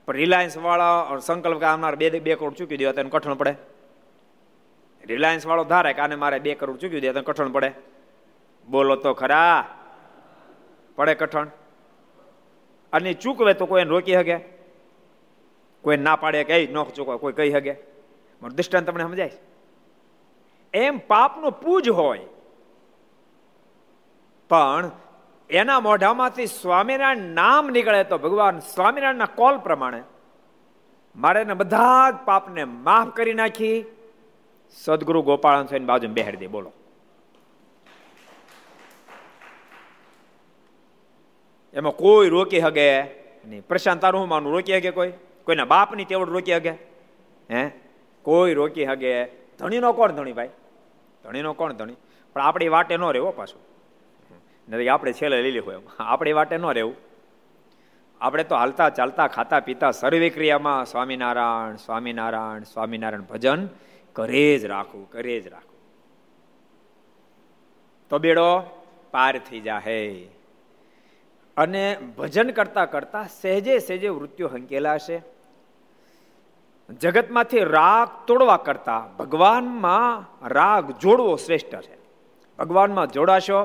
[0.06, 3.54] પણ રિલાયન્સ વાળા સંકલ્પ આવનાર બે બે કરોડ ચૂકી દેવા તેને કઠણ પડે.
[5.06, 7.72] રિલાયન્સ વાળો ધારે કે આને મારે બે કરોડ ચૂકી દે, તો કઠણ પડે.
[8.68, 9.68] બોલો તો ખરા.
[10.96, 11.46] પડે કઠણ.
[12.92, 14.36] અને ચૂકવે તો કોઈ રોકી શકે
[15.84, 17.16] કોઈ ના પાડે કે ન ચૂકવે.
[17.16, 17.72] કોઈ કહી શકે
[18.42, 19.36] મારું દૃષ્ટાંત તમને સમજાય
[20.74, 22.26] એમ પાપનો પૂજ હોય,
[24.50, 24.90] પણ
[25.50, 30.02] એના મોઢામાંથી સ્વામિનારાયણ નામ નીકળે તો ભગવાન સ્વામિનારાયણના કોલ પ્રમાણે
[31.16, 33.78] મારે બધા જ પાપને માફ કરી નાખી.
[34.76, 36.70] સદગુરુ ગોપાલ સ્વામી બાજુ બેહાડી દે, બોલો.
[41.78, 43.02] એમાં કોઈ રોકી હગે
[43.44, 43.62] નહીં.
[43.68, 45.12] પ્રશાંત તારું હું માનું રોકી હગે કોઈ?
[45.44, 46.70] કોઈના બાપની તેવડ રોકી હગે?
[47.50, 47.70] હે?
[48.22, 49.24] કોઈ રોકી હગે?
[49.58, 50.48] ધણીનો કોણ ધણી ભાઈ?
[51.24, 51.94] ધણીનો કોણ ધણી?
[52.32, 53.60] પણ આપણી વાટે ન રહેવો પાછું.
[54.68, 56.96] નથી આપણે છેલ્લે લીલી હોય આપણી વાટે ન રહેવું.
[58.20, 63.68] આપણે તો હાલતા ચાલતા ખાતા પીતા સર્વે ક્રિયામાં સ્વામિનારાયણ સ્વામિનારાયણ સ્વામિનારાયણ ભજન
[64.12, 65.78] કરે જ રાખવું કરે જ રાખવું
[68.10, 68.48] તો બેડો
[69.10, 70.28] પાર થઈ જાહે.
[71.62, 71.84] અને
[72.18, 75.16] ભજન કરતા કરતા સહેજે સહેજે મૃત્યુ હંકેલા છે
[77.00, 81.96] જગતમાંથી રાગ તોડવા કરતા ભગવાનમાં રાગ જોડવો શ્રેષ્ઠ છે.
[82.58, 83.60] ભગવાનમાં જોડાશો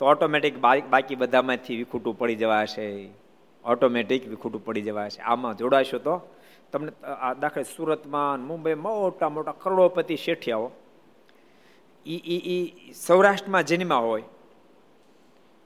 [0.00, 0.54] તો ઓટોમેટિક
[0.92, 2.86] બાકી બધામાંથી વિખૂટું પડી જવાશે.
[3.64, 5.20] ઓટોમેટિક વિખૂટું પડી જવાશે.
[5.22, 6.14] આમાં જોડાશો તો
[6.72, 6.92] તમને
[7.26, 10.68] આ દાખલે સુરતમાં, મુંબઈ મોટા મોટા કરોડોપતિ શેઠિયાઓ
[12.06, 14.26] ઈ ઈ સૌરાષ્ટ્રમાં જન્મા હોય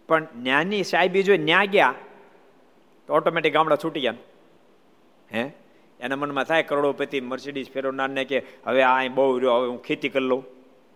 [0.09, 1.95] પણ જ્ઞાની સાહેબી જો ન્યા ગયા,
[3.07, 4.15] તો ઓટોમેટિક ગામડા છૂટી ગયા.
[5.35, 5.51] હે?
[6.01, 10.25] એના મનમાં થાય કરોડોપતિ મર્સિડીઝ ફેરવનારને કે, હવે આ બહુ રહ્યો, હવે હું ખેતી કરી
[10.25, 10.45] લઉં.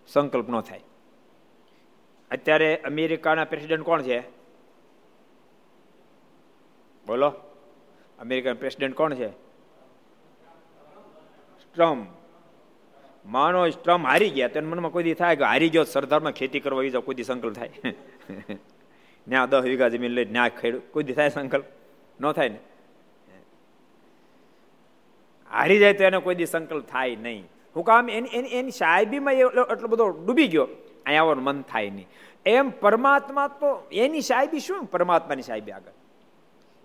[0.07, 0.81] સંકલ્પ ન થાય.
[2.31, 4.19] અત્યારે અમેરિકાના પ્રેસિડેન્ટ કોણ છે?
[7.07, 7.33] બોલો.
[8.19, 9.29] અમેરિકન પ્રેસિડેન્ટ કોણ છે?
[11.59, 12.05] સ્ટ્રમ.
[13.25, 16.83] માનો સ્ટ્રમ હારી ગયા, તો મનમાં કોઈ દી થાય કે, હારી ગયો, સરદારમાં ખેતી કરવા
[16.83, 17.69] જાવ કોઈ દી સંકલ્પ થાય.
[19.29, 21.67] ન્યા દસ વીઘા જમીન લઈ ન્યા ખેડૂત કોઈ દી થાય સંકલ્પ
[22.19, 22.59] ન થાય ને
[25.51, 29.41] હારી જાય તો એનો કોઈ દી સંકલ્પ થાય નહીં હું કામ એની એની એની સાહેબીમાં
[29.67, 32.09] એટલો બધો ડૂબી ગયો અહીંયા આવવાનું મન થાય નહીં
[32.53, 35.95] એમ પરમાત્મા તો એની સાહેબી શું પરમાત્માની સાહેબી આગળ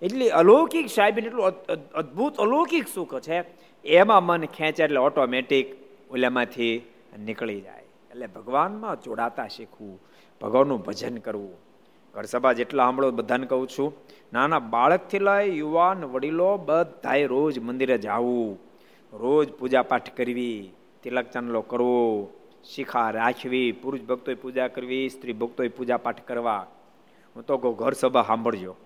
[0.03, 3.45] એટલી અલૌકિક સાહેબી એટલું અદ્ભુત અલૌકિક સુખ છે
[3.85, 5.77] એમાં મન ખેંચે એટલે ઓટોમેટિક
[6.11, 6.75] ઓલામાંથી
[7.21, 9.95] નીકળી જાય એટલે ભગવાનમાં જોડાતા શીખવું
[10.41, 11.55] ભગવાનનું ભજન કરવું
[12.15, 13.95] ઘર સભા જેટલા સાંભળો બધાને કહું છું,
[14.33, 18.59] નાના બાળકથી લઈ યુવાન વડીલો બધાએ રોજ મંદિરે જવું,
[19.13, 20.73] રોજ પૂજા પાઠ કરવી,
[21.03, 22.31] તિલક ચાંદલો કરવો,
[22.65, 26.67] શિખા રાખવી, પુરુષ ભક્તોએ પૂજા કરવી, સ્ત્રી ભક્તોએ પૂજા પાઠ કરવા.
[27.37, 28.77] હું તો કહું ઘર સભા સાંભળજો.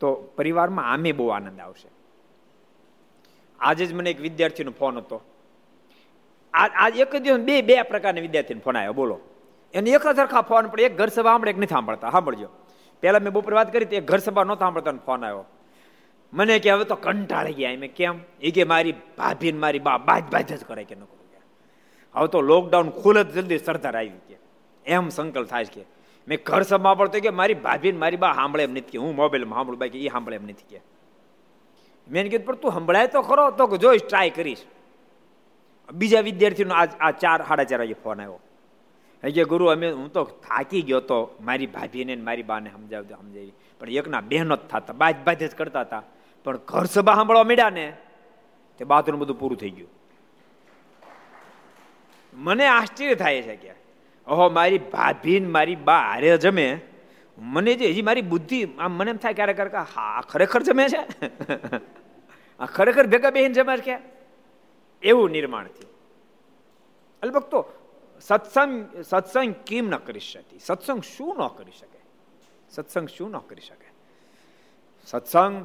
[0.00, 1.88] તો પરિવારમાં આમે બહુ આનંદ આવશે.
[3.60, 5.20] આજે જ મને એક વિદ્યાર્થીનો ફોન હતો.
[6.54, 9.20] આજ એક દિવસ બે બે પ્રકારના વિદ્યાર્થીનો ફોન આવ્યો, બોલો.
[9.74, 12.10] એને એક સરખા ફોન પડે, એક ઘર સભા સાંભળે, એક નથી સાંભળતા.
[12.10, 12.48] સાંભળજો.
[13.00, 15.44] પહેલાં મેં બપોર વાત કરી એક ઘર સભા નહોતા સાંભળતા ફોન આવ્યો.
[16.32, 18.20] મને કે હવે તો કંટાળી ગયા મેં કેમ?
[18.40, 21.18] એ કે મારી ભાભી ને મારી બા બાજ બાજ જ કરે કે ન કરું.
[22.14, 24.36] હવે તો લોકડાઉન ખુલે જલ્દી સરદાર આવી કે
[24.86, 25.84] એમ સંકલ્પ થાય કે
[26.28, 29.16] મેં ઘર સભા પડતો કે મારી ભાભી ને મારી બા સાંભળે એમ નથી કે હું
[29.16, 30.80] મોબાઈલમાં સાંભળું, બાકી એ સાંભળે એમ નથી કે.
[32.10, 34.64] મેં કીધું, પણ તું સંભળાય તો ખરો, તો જોઈશ ટ્રાય કરીશ.
[35.92, 38.40] બીજા વિદ્યાર્થીનો આ ચાર સાડા ચાર વાગે ફોન આવ્યો.
[39.22, 43.52] કે ગુરુ, અમે હું તો થાકી ગયો તો મારી ભાભીને મારી બાને સમજાવજો, સમજાવી.
[43.80, 46.02] પણ એકના બહેનો જ થતા, બાજ બાજ જ કરતા હતા.
[46.44, 47.96] પણ ઘર સભા સાંભળવા મળ્યા ને,
[48.78, 49.88] તે બાથરૂમ બધું પૂરું થઈ ગયું.
[52.32, 53.70] મને આશ્ચર્ય થાય છે કે
[54.26, 56.80] ઓહો મારી ભાભી મારી બા હારે જમે.
[57.38, 61.30] મને જે હજી મારી બુદ્ધિ, આમ મને એમ થાય ક્યારેક ક્યારેક હા ખરેખર જમે છે?
[62.60, 63.98] આ ખરેખર ભેગા બેહીને જમે છે
[65.02, 65.92] એવું નિર્માણ થયું.
[67.22, 67.77] અલબત્ત
[68.20, 72.00] સત્સંગ સત્સંગ કેમ ન કરી શકતી સત્સંગ શું ન કરી શકે
[72.70, 73.88] સત્સંગ શું ન કરી શકે
[75.08, 75.58] સત્સંગ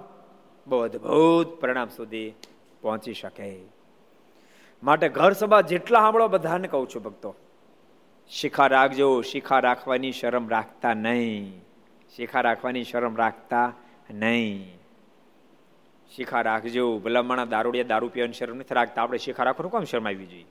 [0.67, 2.29] બહુ અદભુત પરિણામ સુધી
[2.81, 3.49] પહોંચી શકે
[4.83, 7.33] માટે ઘર સભા જેટલા સાંભળો બધાને કહું છું ભક્તો
[8.31, 11.51] શિખા રાખજો શિખા રાખવાની શરમ રાખતા નહીં
[12.15, 13.67] શિખા રાખવાની શરમ રાખતા
[14.15, 14.63] નહીં
[16.11, 20.27] શિખા રાખજો ભલામણા દારૂડિયા દારૂ પીવાની શરમ નથી રાખતા આપણે શિખા રાખવાનું કોમ શરમ આવી
[20.27, 20.49] જોઈએ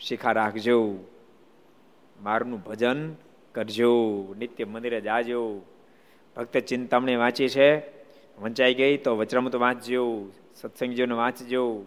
[0.00, 0.94] શિખા રાખજો.
[2.22, 3.14] મારનું ભજન
[3.52, 3.92] કરજો.
[4.38, 5.60] નિત્ય મંદિરે જાજો.
[6.36, 7.78] ભક્ત ચિંતામણી વાંચી છે.
[8.38, 10.26] વંચાઈ ગઈ તો વચરામૃત વાંચજો.
[10.54, 11.84] સત્સંગજીઓને વાંચજો.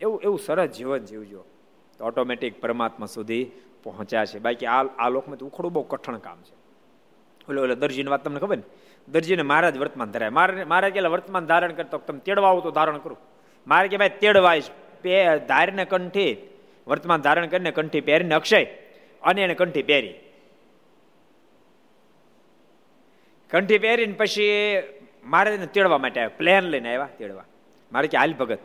[0.00, 1.44] એવું એવું સરસ જીવન જીવજો.
[1.98, 3.50] તો ઓટોમેટિક પરમાત્મા સુધી
[3.82, 4.38] પહોંચ્યા છે.
[4.38, 6.56] બાકી આ આ લોકમાં ઉખડું બહુ કઠણ કામ છે.
[7.48, 8.62] ઓલો ઓલો દરજીની વાત તમને ખબર ને?
[9.08, 12.70] દરજીને મારા જ વર્તમાન ધરાય મારે મારે કે વર્તમાન ધારણ કરતો તમે તેડવા આવું તો
[12.70, 13.18] ધારણ કરું.
[13.66, 14.62] મારે કે ભાઈ તેડવાય
[15.48, 16.36] ધારને કંઠી,
[16.86, 18.64] વર્તમાન ધારણ કરીને કંઠી પહેરીને અક્ષય,
[19.22, 20.14] અને એને કંઠી પહેરી.
[23.50, 24.48] કંઠી પહેરીને પછી
[25.24, 27.44] મારે તેડવા માટે આવ્યા, પ્લેન લઈને આવ્યા તેડવા.
[27.92, 28.58] મારે કે, હાલ ભગત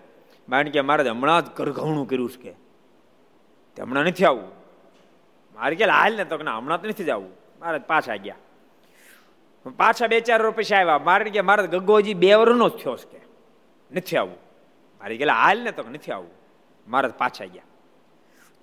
[0.49, 2.53] મારે કે મારે હમણાં જ ઘરઘવણું કર્યું છે
[3.75, 3.81] કે.
[3.81, 4.51] હમણાં નથી આવવું
[5.55, 8.35] મારે કે હાલ ને તો હમણાં તો નથી જવું મારે પાછા ગયા.
[9.77, 10.97] પાછા બે ચાર રૂપિયા આવ્યા.
[10.97, 13.21] મારે કે, મારે ગગોજી બે વર્ષનો જ થયો છે
[13.91, 14.50] નથી આવવું
[15.01, 16.31] મારે ગયેલા હાલ ને તો નથી આવવું
[16.87, 17.63] મારે પાછા ગયા.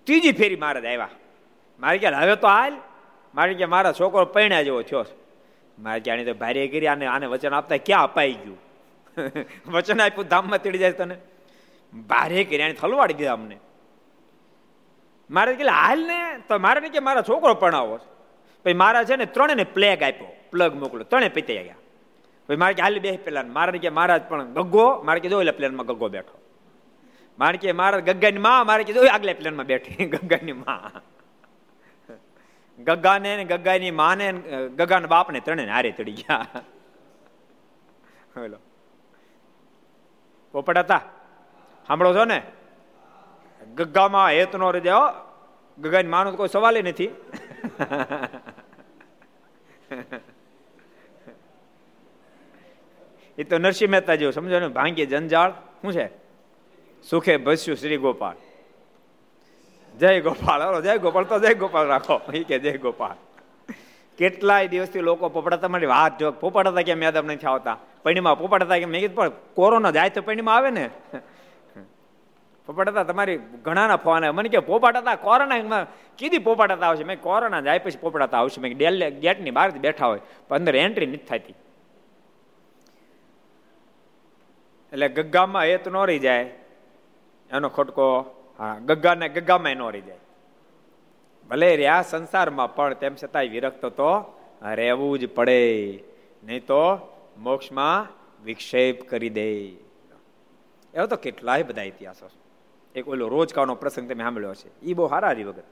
[0.04, 1.08] ત્રીજી ફેરી મારે આવ્યા
[1.80, 2.76] મારે ગયા હવે તો હાલ.
[3.34, 5.04] મારે ગયા મારા છોકરો પૈણા જેવો થયો
[5.78, 8.58] મારે કે તો ભારે કરી આને આને વચન આપતા ક્યાં અપાઈ ગયું?
[9.72, 11.16] વચન આપ્યું ધામમાં તેડી જાય તને.
[11.94, 13.58] ભારે કર્યા થલવાડી દીધા અમને.
[15.30, 17.96] મારે કે હાલ ને તો મારે કે મારા છોકરો પણ આવો
[18.64, 20.26] પછી મારા છે ને ત્રણેને પ્લેગ આપ્યો.
[20.50, 21.74] પ્લગ મોકલો ત્રણે પીતે ગયા.
[22.56, 25.02] મારે કે હાલી બે પેલા મારે કે મહારાજ પણ ગગ્ગો?
[25.04, 26.36] મારે કે જો એટલે પ્લેનમાં ગગ્ગો બેઠો.
[27.38, 28.66] મારે કે મારા ગગ્ગાની માં?
[28.66, 30.06] મારે કે જો આગલે પ્લેનમાં બેઠી.
[30.14, 31.02] ગગ્ગાની માં.
[32.78, 34.32] ગગ્ગાને ને ગગ્ગાની માને
[34.76, 36.46] ગગ્ગાના બાપને ત્રણે હારે ચડી ગયા.
[38.36, 38.58] બોલો
[40.52, 41.02] પોપટ હતા?
[41.88, 42.42] સાંભળો છો ને?
[43.74, 45.06] ગગ્ગામાં હેત નો રહી જાઓ
[45.78, 47.10] ગગ્ગાની માનો કોઈ સવાલ નથી.
[53.38, 54.68] એ તો નરસિંહ મહેતા જેવું, સમજો ને?
[54.68, 56.06] ભાંગે જંજાળ, શું છે?
[57.10, 58.36] સુખે ભસ્યું શ્રી ગોપાલ.
[59.98, 62.20] જય ગોપાલ, હલો, જય ગોપાલ, તો જય ગોપાલ રાખો.
[62.34, 63.16] એ કે જય ગોપાલ.
[64.18, 67.78] કેટલાય દિવસથી લોકો પોપડાતા મારી વાત જો પોપડાતા કેમ યાદ નથી આવતા?
[68.02, 68.88] પૈણીમાં પોપડાતા કેમ?
[68.88, 70.90] મેં કીધું, પણ કોરોના જાય તો પૈણીમાં આવે ને?
[72.66, 75.86] પોપડાતા તમારી ઘણાના ફોન આવે મને કે પોપાડતા કોરોના?
[76.18, 77.04] કીધી પોપાડતા આવશે?
[77.04, 78.60] મેં કોરોના જાય પછી પોપડાતા આવશે.
[78.60, 80.20] મેં ડેલ, ગેટની બહાર બેઠા હોય.
[80.48, 81.54] પણ અંદર એન્ટ્રી નથી થતી
[84.92, 86.42] એટલે ગગ્ગામાં એ તો ન રહી જાય.
[87.50, 88.20] એનો ખોટકો,
[88.58, 90.18] હા, ગગ્ગાને, ગગ્ગામાં ન રહી જાય.
[91.50, 96.00] ભલે રહ્યા સંસારમાં, પણ તેમ છતાંય વિરક્ત તો રહેવું જ પડે.
[96.44, 96.80] નહીં તો
[97.38, 98.06] મોક્ષમાં
[98.44, 99.54] વિક્ષેપ કરી દે.
[100.94, 102.30] એવો તો કેટલાય બધા ઇતિહાસો
[102.94, 105.62] એક ઓલો રોજકાનો પ્રસંગ તમે સાંભળ્યો છે એ બહુ સારા વગર.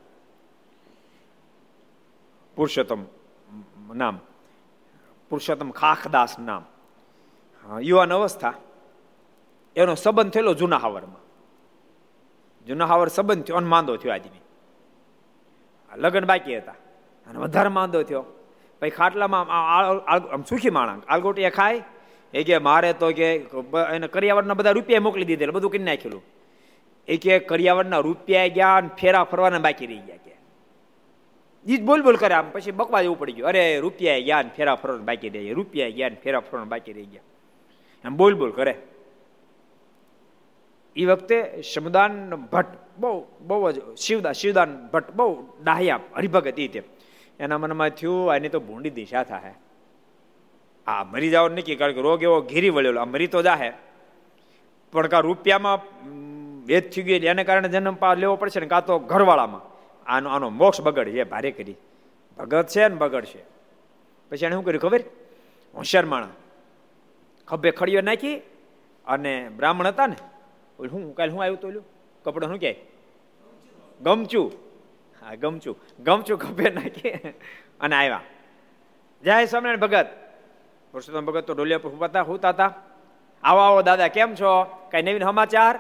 [2.57, 3.03] પુરુષોત્તમ
[3.95, 4.21] નામ.
[5.29, 6.65] પુરુષોત્તમ ખાખદાસ નામ.
[7.81, 8.55] યુવાન અવસ્થા.
[9.77, 11.03] એનો સંબંધ થયેલો જૂના જુનાહાવર
[12.67, 14.41] જૂના હાવર સંબંધ થયો અને માંદો થયો આદમી
[15.97, 16.73] લગ્ન બાકી હતા.
[17.27, 18.25] અને વધારે માંદો થયો.
[18.81, 19.47] પછી ખાટલામાં
[20.11, 21.03] આમ સુખી માણસ.
[21.09, 21.83] આલગોટીએ ખાય.
[22.35, 23.37] એ કે મારે તો કે
[23.95, 26.23] એને કરિયાવરના બધા રૂપિયા મોકલી દીધેલા, બધું કરી નાખેલું.
[27.09, 30.37] એ કે કરિયાવરના રૂપિયા ગયા અને ફેરા ફરવાના બાકી રહી ગયા કે.
[31.67, 32.51] એ જ બોલ બોલ કરે આમ.
[32.51, 33.49] પછી બકવા જેવું પડી ગયું.
[33.49, 35.55] અરે, રૂપિયા ગયા ને ફેરા ફરવાના બાકી રહી ગયા.
[35.55, 37.23] રૂપિયા ગયા ને ફેરા ફરવાના બાકી રહી ગયા.
[38.05, 38.83] એમ બોલ બોલ કરે.
[40.97, 46.83] એ વખતે શમદાન ભટ્ટ બહુ બહુ જ શિવદા, શિવદાન ભટ્ટ બહુ ડાહ્યા, હરિભગત એ
[47.41, 49.55] એના મનમાં થયું, આની તો ભૂંડી દિશા થાય
[50.87, 53.73] આ મરી જાવ નહીં કારણ કે રોગ એવો ઘેરી વળેલો, આ મરી તો જાહે.
[54.93, 55.79] પણ કા રૂપિયામાં
[56.67, 59.65] વેદ થઈ ગયો એને કારણે જન્મ પા લેવો પડશે ને, કાં તો ઘરવાળામાં.
[60.07, 61.77] આનો આનો મોક્ષ બગડ છે, ભારે કરી.
[62.39, 63.43] ભગત છે ને બગડ છે
[64.31, 65.03] પછી એને શું કર્યું ખબર?
[65.75, 66.35] હોશિયાર માણા
[67.49, 68.37] ખભે ખડીઓ નાખી
[69.07, 70.17] અને બ્રાહ્મણ હતા ને
[70.79, 71.71] હું કાલે શું આવ્યું તો
[72.25, 72.77] કપડો શું કે?
[74.03, 74.53] ગમચું.
[75.21, 75.77] હા, ગમચું.
[76.05, 77.11] ગમચું ખભે નાખી
[77.81, 78.21] અને આવ્યા
[79.25, 80.07] જય સ્વામિનારાયણ ભગત.
[80.93, 82.75] પુરુષોત્તમ ભગત તો ડોલિયા પર હુતા હુતા હતા
[83.43, 84.65] આવો આવો, દાદા, કેમ છો?
[84.91, 85.79] કઈ નવીન સમાચાર?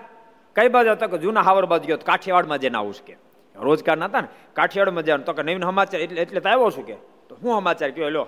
[0.56, 1.96] કઈ બાજુ હતો કે જૂના હાવર બાજુ ગયો?
[1.96, 3.16] કાઠિયાવાડમાં જઈને આવું કે?
[3.56, 4.28] રોજગાર નતા ને?
[4.52, 5.26] કાઠિયાવાડમાં જવાનું.
[5.26, 6.94] તો કે નવીન સમાચાર એટલે એટલે તો આવ્યો છું કે?
[7.28, 8.11] તો હું સમાચાર કયો?
[8.11, 8.26] લો.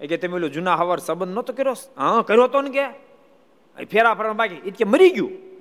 [0.00, 1.72] એ કે તમે ઓલું જૂના હાવર સંબંધ નહોતો કર્યો?
[1.72, 3.84] હા, કર્યો તો ને કે?
[3.84, 4.54] ફેરા ફરવા બાકી.
[4.54, 5.53] એ કે મરી ગયું.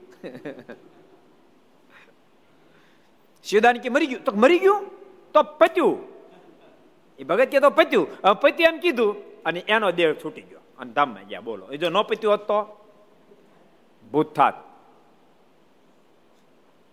[3.45, 4.81] શિવદાન કે મરી ગયું તો મરી ગયું
[5.35, 5.95] તો પત્યું
[7.19, 8.07] એ ભગત કે તો પત્યું
[8.37, 9.11] પત્યું એમ કીધું
[9.45, 12.59] અને એનો દેહ છૂટી ગયો અને ધામમાં ગયા બોલો એ જો ન પત્યું હોત તો
[14.11, 14.55] ભૂત થાત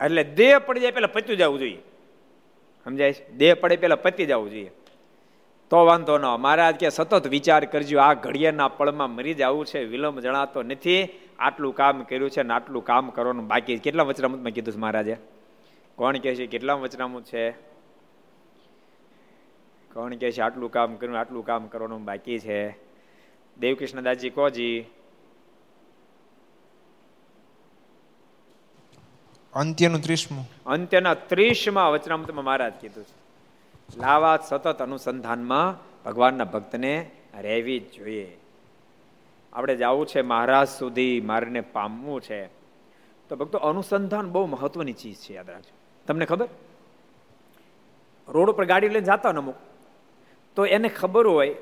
[0.00, 1.82] એટલે દેહ પડી જાય પેલા પત્યું જવું જોઈએ
[2.86, 4.70] સમજાય દેહ પડે પેલા પતી જવું જોઈએ
[5.70, 6.24] તો વાંધો ન.
[6.24, 11.08] મહારાજ કે સતત વિચાર કરજો આ ઘડિયાળના પળમાં મરી જવું છે વિલંબ જણાતો નથી.
[11.38, 15.16] આટલું કામ કર્યું છે ને આટલું કામ કરવાનું બાકી કેટલા વચરામૃતમાં કીધું છે મહારાજે?
[15.96, 16.46] કોણ કહે છે?
[16.46, 17.50] કેટલા વચરામૃત છે?
[19.94, 20.40] કોણ કહે છે?
[20.40, 22.70] આટલું કામ કર્યું આટલું કામ કરવાનું બાકી છે.
[23.58, 24.84] દેવકૃષ્ણદાસજી કોજી
[29.54, 30.44] અંત્યનું ત્રીસમું.
[30.66, 33.19] અંત્યના ત્રીસમાં વચનામૃતમાં મહારાજ કીધું છે.
[33.98, 35.68] લાવા સતત અનુસંધાનમાં
[36.04, 38.38] ભગવાનના ભક્તને રહેવી જ જોઈએ.
[39.52, 42.46] આપણે જવું છે મહારાજ સુધી મારને પામવું છે.
[43.28, 45.74] તો ભક્તો, અનુસંધાન બહુ મહત્વની ચીજ છે, યાદ રાખજો.
[46.06, 46.48] તમને ખબર?
[48.28, 49.56] રોડ ઉપર ગાડી લઈને જતા અમુક,
[50.56, 51.54] તો એને ખબર હોય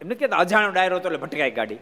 [0.00, 1.78] એમને કે અજાણ્યો ડાયરો તો એટલે ભટકાય ગાડી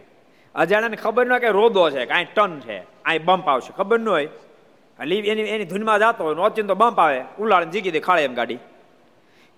[0.55, 4.09] અજાણાને ખબર ન હોય કે રોદો છે, કાંઈ ટન છે અહીં બમ્પ આવશે, ખબર ન
[4.09, 4.29] હોય.
[4.99, 8.59] એની એની ધૂનમાં જતો હોય ઓચિન તો બમ્પ આવે, ઉલાળને જીગી દે ખાળે એમ ગાડી.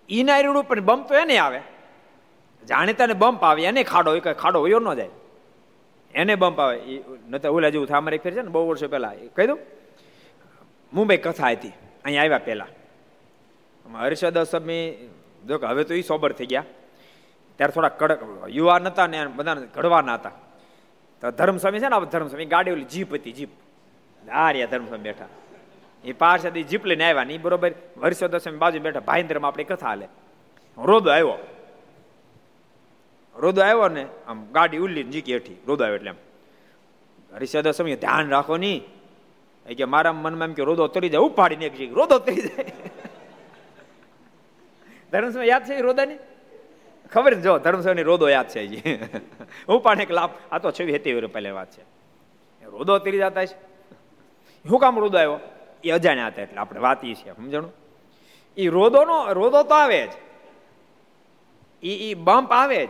[0.10, 1.62] ઈના રોડ ઉપર બમ્પ એને આવે.
[2.68, 5.10] જાણીતાને બમ્પ આવે, એને ખાડો હોય ખાડો હોય ન જાય.
[6.14, 9.14] એને બમ્પ આવે એ તો ઓલા જેવું થાય અમારે ફેર છે ને, બહુ વર્ષો પહેલા
[9.36, 9.60] કહી દઉં.
[10.94, 11.74] મુંબઈ કથા હતી
[12.06, 12.68] અહીંયા આવ્યા પહેલા.
[13.86, 15.10] હર્ષદ અસમી,
[15.48, 16.66] જો કે હવે તો એ સોબર થઈ ગયા.
[17.58, 20.32] ત્યારે થોડા કડક યુવાન હતા ને બધા ઘડવાના હતા.
[21.22, 23.50] તો ધર્મસ્વામી છે ને ધર્મસ્વામી ગાડી ઓલી જીપ હતી, જીપ.
[24.24, 25.28] આ રહ્યા ધર્મસ્વામી બેઠા.
[26.04, 29.88] એ પારસાદી જીપ લઈને આવ્યા ને એ બરોબર વર્ષો દસમી બાજુ બેઠા ભાઈન્દ્રમાં આપણી કથા
[29.88, 30.08] હાલે.
[30.78, 31.38] રોદો આવ્યો.
[33.36, 36.20] રોદો આવ્યો ને આમ ગાડી ઉલ્લી જીકી હેઠી, રોદો આવ્યો એટલે એમ.
[37.36, 38.82] હરિષદ સમય ધ્યાન રાખો નહીં
[39.66, 42.74] એ કે મારા મનમાં એમ કે રોદો તરી જાય, ઉપાડીને એક જીક રોદો તરી જાય.
[45.12, 46.20] ધર્મસ્વામી યાદ છે રોદાની?
[47.14, 48.62] ખબર જો ધર્મસ્વામી રોદો યાદ છે
[49.70, 51.84] ઉપાડ એક લાભ આ તો છવી હતી પહેલે વાત છે.
[52.64, 53.56] રોદો તરી જતા છે
[54.66, 55.40] શું કામ રોદો આવ્યો?
[55.84, 57.74] એ અજાણ્યા હતા એટલે આપણે વાત છે સમજણું?
[58.58, 60.10] એ રોદોનો, રોદો તો આવે જ.
[61.84, 62.90] એ એ બમ્પ આવે જ.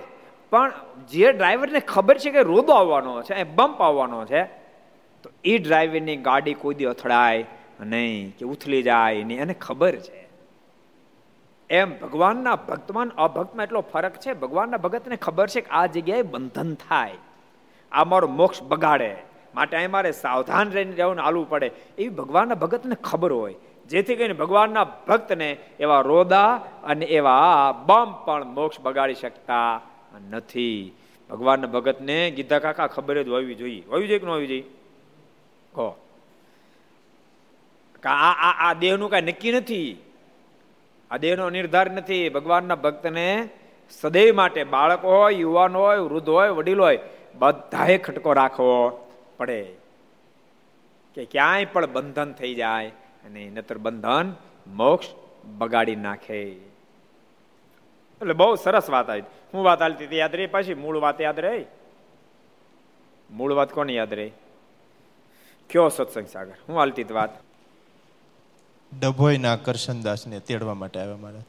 [0.49, 0.71] પણ
[1.11, 4.43] જે ડ્રાઈવરને ખબર છે કે રોદો આવવાનો છે, એ બમ્પ આવવાનો છે,
[5.23, 7.45] તો એ ડ્રાઈવરની ગાડી કોઈ દી અથડાય
[7.79, 10.27] નહીં કે ઉથલી જાય નહીં, એને ખબર છે.
[11.69, 16.75] એમ ભગવાનના ભક્તમાં અભક્તમાં એટલો ફરક છે, ભગવાનના ભગતને ખબર છે કે આ જગ્યાએ બંધન
[16.75, 17.13] થાય.
[17.91, 19.32] આ મારો મોક્ષ બગાડે.
[19.55, 21.71] માટે અહીં મારે સાવધાન રહીને રહેવું આલવું પડે.
[21.97, 23.55] એવી ભગવાનના ભગતને ખબર હોય.
[23.89, 29.81] જેથી કરીને ભગવાનના ભક્તને એવા રોદા અને એવા બમ પણ મોક્ષ બગાડી શકતા
[30.29, 30.93] નથી.
[31.29, 33.83] ભગવાનના ભગતને ગીધા કાકા ખબર જ હોવી જોઈએ.
[33.91, 34.61] હોવી જોઈએ કે ન હોવી જોઈએ?
[35.73, 35.99] કહો.
[38.05, 39.97] આ આ આ દેહનું કાંઈ નક્કી નથી?
[41.11, 42.29] આ દેહનો નિર્ધાર નથી.
[42.29, 43.49] ભગવાનના ભક્તને
[44.01, 46.99] સદૈવ માટે બાળક હોય, યુવાન હોય, વૃદ્ધ હોય, વડીલ હોય,
[47.35, 48.99] બધાએ ખટકો રાખવો.
[49.37, 49.75] પડે
[51.13, 52.87] કે ક્યાંય પણ બંધન થઈ જાય
[53.25, 54.35] અને નતર બંધન
[54.67, 55.07] મોક્ષ
[55.45, 56.41] બગાડી નાખે.
[58.21, 59.23] એટલે બહુ સરસ વાત આવી.
[59.53, 60.73] હું વાત હાલતી હતી યાદ રહી પાછી?
[60.73, 61.65] મૂળ વાત યાદ રહી?
[63.31, 64.31] મૂળ વાત કોને યાદ રહી?
[65.69, 66.53] કયો સત્સંગ સાગર?
[66.69, 67.29] હું હાલતી વાત?
[68.99, 71.41] ડભોઈના કરશનદાસને તેડવા માટે આવ્યા મારા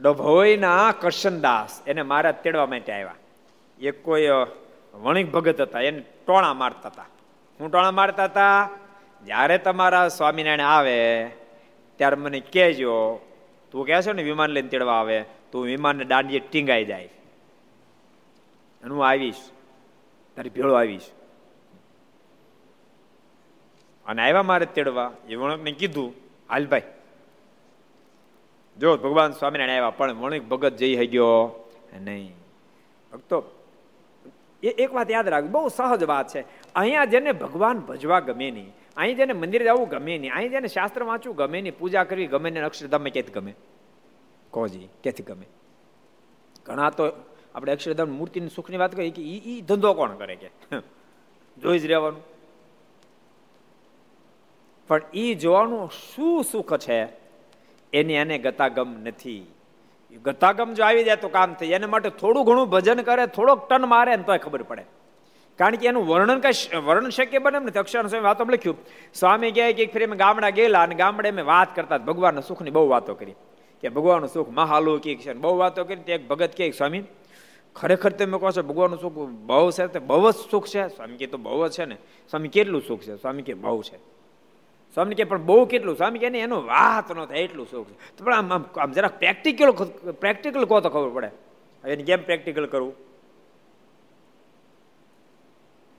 [0.00, 1.82] ડભોઈના કરશનદાસ.
[1.86, 3.14] એને મારા તેડવા માટે આવ્યા.
[3.80, 4.26] એક કોઈ
[5.02, 7.06] વણિક ભગત હતા, એને ટોણા મારતા હતા.
[7.60, 8.70] હું ટોણા મારતા હતા?
[9.24, 11.28] જ્યારે તમારા સ્વામિનારાયણ આવે,
[11.96, 13.20] ત્યારે મને કહેજો,
[13.70, 17.06] તું કહે છો ને વિમાન લઈને તેડવા આવે, તું વિમાનને દાંડીએ ટીંગાઈ જાય.
[18.82, 19.50] અને હું આવીશ,
[20.36, 21.02] તારી ભેળો આવીશ.
[24.06, 25.12] અને આવ્યા મારે તેડવા.
[25.28, 26.14] એ વણકને કીધું,
[26.50, 26.82] હાલ ભાઈ.
[28.78, 31.64] જો ભગવાન સ્વામિનારાયણ આવ્યા, પણ વણિક ભગત જઈ ગયો
[32.00, 32.34] નહીં.
[33.12, 33.57] ભક્તો
[34.62, 36.40] એ એક વાત યાદ રાખવી બહુ સહજ વાત છે.
[36.74, 41.02] અહીંયા જેને ભગવાન ભજવા ગમે નહીં, અહીં જેને મંદિર જવું ગમે નહીં, અહીં જેને શાસ્ત્ર
[41.02, 43.52] વાંચવું ગમે નહીં, પૂજા કરવી ગમે ને અક્ષરધામ ક્યાંથી ગમે?
[44.50, 45.46] કોજી, ક્યાંથી ગમે?
[46.66, 47.04] ઘણા તો
[47.54, 50.50] આપણે અક્ષરધામ મૂર્તિની સુખની વાત કરીએ કે એ ધંધો કોણ કરે કે?
[51.56, 52.24] જોઈ જ રહેવાનું.
[54.88, 56.98] પણ એ જોવાનું શું સુખ છે,
[57.92, 59.44] એની એને ગતાગમ નથી.
[60.16, 63.86] ગતાગમ જો આવી જાય તો કામ થઈ એને માટે થોડું ઘણું ભજન કરે, થોડોક ટન
[63.86, 64.84] મારે ને તોય ખબર પડે.
[65.56, 68.76] કારણ કે એનું વર્ણન કઈ વર્ણન શક્ય બને ને અક્ષર સ્વામી વાતો લખ્યું.
[69.14, 72.88] સ્વામી કહે કે ફરી અમે ગામડા ગયેલા અને ગામડે મેં વાત કરતા ભગવાનના સુખની બહુ
[72.88, 73.34] વાતો કરી.
[73.80, 75.96] કે ભગવાનનું સુખ મહાલૌકિક છે બહુ વાતો કરી.
[75.96, 77.02] તે એક ભગત કે સ્વામી,
[77.76, 79.98] ખરેખર તમે કહો છો ભગવાનનું સુખ બહુ છે?
[79.98, 80.88] બહુ જ સુખ છે?
[80.88, 81.94] સ્વામી કે તો બહુ જ છે ને.
[82.30, 83.16] સ્વામી, કેટલું સુખ છે?
[83.16, 84.17] સ્વામી કે બહુ છે.
[84.98, 85.96] સ્વામી કે, પણ બહુ કેટલું?
[85.96, 88.16] સ્વામી કે એનો વાત ન થાય, એટલું શોખ છે.
[88.16, 89.70] તો પણ આમ આમ આમ જરાક પ્રેક્ટિકલ
[90.12, 91.30] પ્રેક્ટિકલ કહો તો ખબર પડે.
[91.88, 92.94] એને કેમ પ્રેક્ટિકલ કરવું?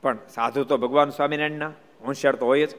[0.01, 1.71] પણ સાધુ તો ભગવાન સ્વામિનારાયણના,
[2.05, 2.69] હોશિયાર તો હોય જ.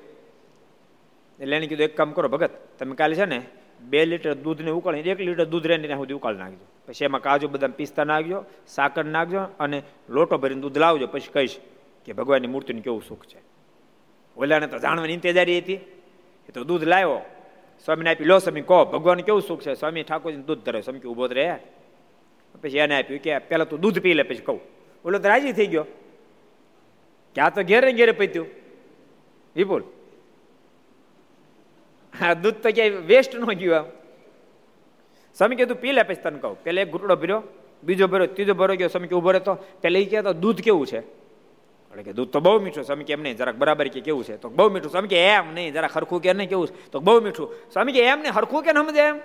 [1.40, 3.42] એટલે એને કીધું, એક કામ કરો ભગત, તમે કાલે છે ને
[3.80, 6.66] બે લીટર દૂધને ઉકાળી, એક લીટર દૂધ રહીને ત્યાં સુધી ઉકાળી નાખજો.
[6.86, 11.06] પછી એમાં કાજુ, બદામ પિસ્તા નાખજો, સાકર નાખજો અને લોટો ભરીને દૂધ લાવજો.
[11.06, 11.56] પછી કહીશ
[12.04, 13.40] કે ભગવાનની મૂર્તિનું કેવું સુખ છે?
[14.36, 15.80] ઓલાને તો જાણવાની ઇંતજારી હતી.
[16.50, 17.20] એ તો દૂધ લાવ્યો
[17.84, 19.74] સ્વામીને આપી, લો સ્વામી, કહો, ભગવાન કેવું સુખ છે?
[19.74, 21.54] સ્વામી ઠાકોરજી દૂધ ધરે સ્વામી ઊભો રહે
[22.62, 24.22] પછી એને આપ્યું કે પેલા તું દૂધ પી લે.
[24.22, 24.60] પછી કહું
[25.04, 25.86] ઓલો તો રાજી થઈ ગયો.
[27.34, 28.46] ક્યાં તો ઘેરે ઘેરે પીત્યું
[29.56, 29.82] વિપુલ
[32.20, 33.86] હા દૂધ તો ક્યાંય વેસ્ટ ન ગયું આમ.
[35.38, 36.02] સ્વામી કીધું પી લે.
[36.02, 37.42] પછી તને કહું પેલા એક ઘૂંટડો ભર્યો,
[37.84, 38.88] બીજો ભર્યો, ત્રીજો ભરો ગયો.
[38.88, 39.54] સ્વામી, કે ઊભો રહેતો.
[39.54, 41.19] પેલા એ કહેતો, દૂધ કેવું છે?
[41.90, 44.36] એટલે કે દૂધ તો બહુ મીઠું સ્વામી કે એમ નહીં, જરાક બરાબર કે કેવું છે?
[44.36, 44.90] તો બહુ મીઠું.
[44.90, 47.52] સ્વામી કે એમ નહીં જરા હરખું કે નહીં, કેવું તો બહુ મીઠું.
[47.72, 49.18] સ્વામી કે એમ ને હરખું કે સમજે એમ?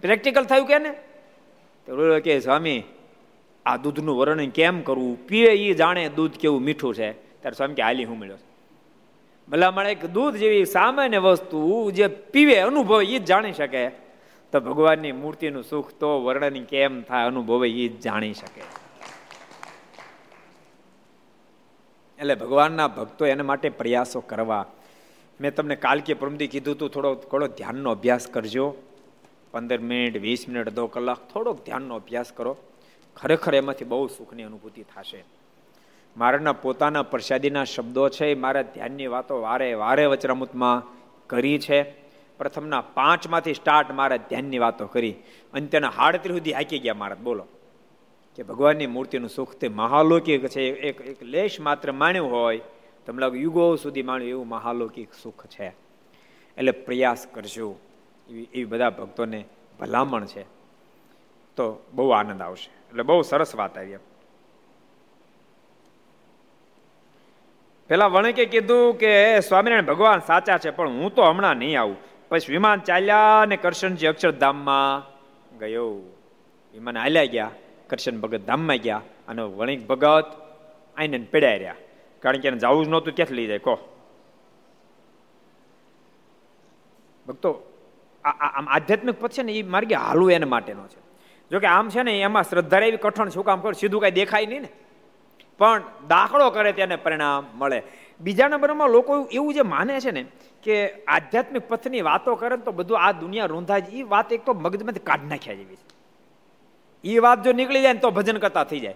[0.00, 0.90] પ્રેક્ટિકલ થયું કે ને?
[1.86, 2.82] તો કે સ્વામી,
[3.66, 5.26] આ દૂધનું વર્ણન કેમ કરવું?
[5.26, 7.12] પીએ એ જાણે દૂધ કેવું મીઠું છે.
[7.12, 8.36] ત્યારે સ્વામી કે હાલી હું મળ્યો
[9.48, 13.88] ભલા એક દૂધ જેવી સામાન્ય વસ્તુ જે પીવે, અનુભવ એ જ જાણી શકે.
[14.52, 18.85] તો ભગવાનની મૂર્તિનું સુખ તો વર્ણન કેમ થાય, અનુભવે એ જ જાણી શકે.
[22.18, 24.66] એટલે ભગવાનના ભક્તો એના માટે પ્રયાસો કરવા.
[25.40, 28.74] મેં તમને કાલ કે પ્રમદી કીધું તું થોડો થોડો ધ્યાનનો અભ્યાસ કરજો.
[29.50, 32.56] પંદર મિનિટ, વીસ મિનિટ, અડધો કલાક, થોડોક ધ્યાનનો અભ્યાસ કરો.
[33.16, 35.24] ખરેખર એમાંથી બહુ સુખની અનુભૂતિ થશે.
[36.16, 40.82] મારાના પોતાના પ્રસાદીના શબ્દો છે, એ મારા ધ્યાનની વાતો વારે વારે વચરામૃતમાં
[41.26, 41.82] કરી છે.
[42.38, 45.14] પ્રથમના પાંચમાંથી સ્ટાર્ટ મારા ધ્યાનની વાતો કરી.
[45.52, 47.16] અંત્યના હાડત્રી સુધી હાકી ગયા મારા.
[47.22, 47.46] બોલો.
[48.36, 52.60] કે ભગવાનની મૂર્તિનું સુખ તે મહાલૌકિક છે, એક એક લેશ માત્ર માણ્યું હોય
[53.06, 55.66] તમને લાગે યુગો સુધી માણ્યું એવું મહાલૌકિક સુખ છે.
[56.58, 57.76] એટલે પ્રયાસ કરજો.
[58.30, 59.44] એવી એવી બધા ભક્તોને
[59.80, 60.42] ભલામણ છે.
[61.56, 62.70] તો બહુ આનંદ આવશે.
[62.88, 63.96] એટલે બહુ સરસ વાત આવી
[67.88, 71.96] પેલા વણકે કીધું કે સ્વામિનારાયણ, ભગવાન સાચા છે, પણ હું તો હમણાં નહીં આવું.
[72.28, 75.16] પછી વિમાન ચાલ્યા અને કરશનજી અક્ષરધામમાં
[75.58, 75.88] ગયો.
[76.72, 77.50] વિમાન હાલ્યા ગયા.
[77.86, 80.26] કરશન ભગત ધામમાં ગયા અને વણિક ભગત
[80.96, 81.74] આઈને પીડાઈ રહ્યા.
[82.20, 83.58] કારણ કે એને જવું જ નહોતું, ક્યાંથી લઈ જાય?
[83.58, 83.78] કહો.
[87.26, 87.62] ભક્તો
[88.24, 91.00] આમ આધ્યાત્મિક પથ છે ને, એ માર્ગે હાલવું એના માટેનો છે.
[91.50, 93.60] જોકે આમ છે ને, એમાં શ્રદ્ધા એવી કઠણ શું કામ?
[93.60, 94.68] કરે સીધું કાંઈ દેખાય નહીં ને.
[95.58, 97.82] પણ દાખલો કરે તેને પરિણામ મળે.
[98.20, 100.26] બીજા નંબરમાં લોકો એવું જે માને છે ને,
[100.62, 105.00] કે આધ્યાત્મિક પથની વાતો કરે તો બધું આ દુનિયા રૂંધાય એ વાત એક તો મગજમાંથી
[105.00, 105.85] કાઢી નાખ્યા જેવી છે.
[107.04, 108.94] એ વાત જો નીકળી જાય ને તો ભજન કરતા થઈ જાય.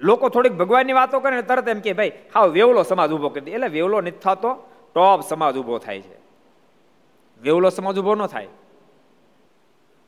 [0.00, 3.40] લોકો થોડીક ભગવાનની વાતો કરે ને તરત એમ કે, ભાઈ હા વેવલો સમાજ ઊભો કરી
[3.40, 3.50] દે.
[3.50, 4.54] એટલે વેવલો નથી થતો,
[4.94, 6.16] ટોપ સમાજ ઊભો થાય છે.
[7.42, 8.48] વેવલો સમાજ ઊભો ન થાય.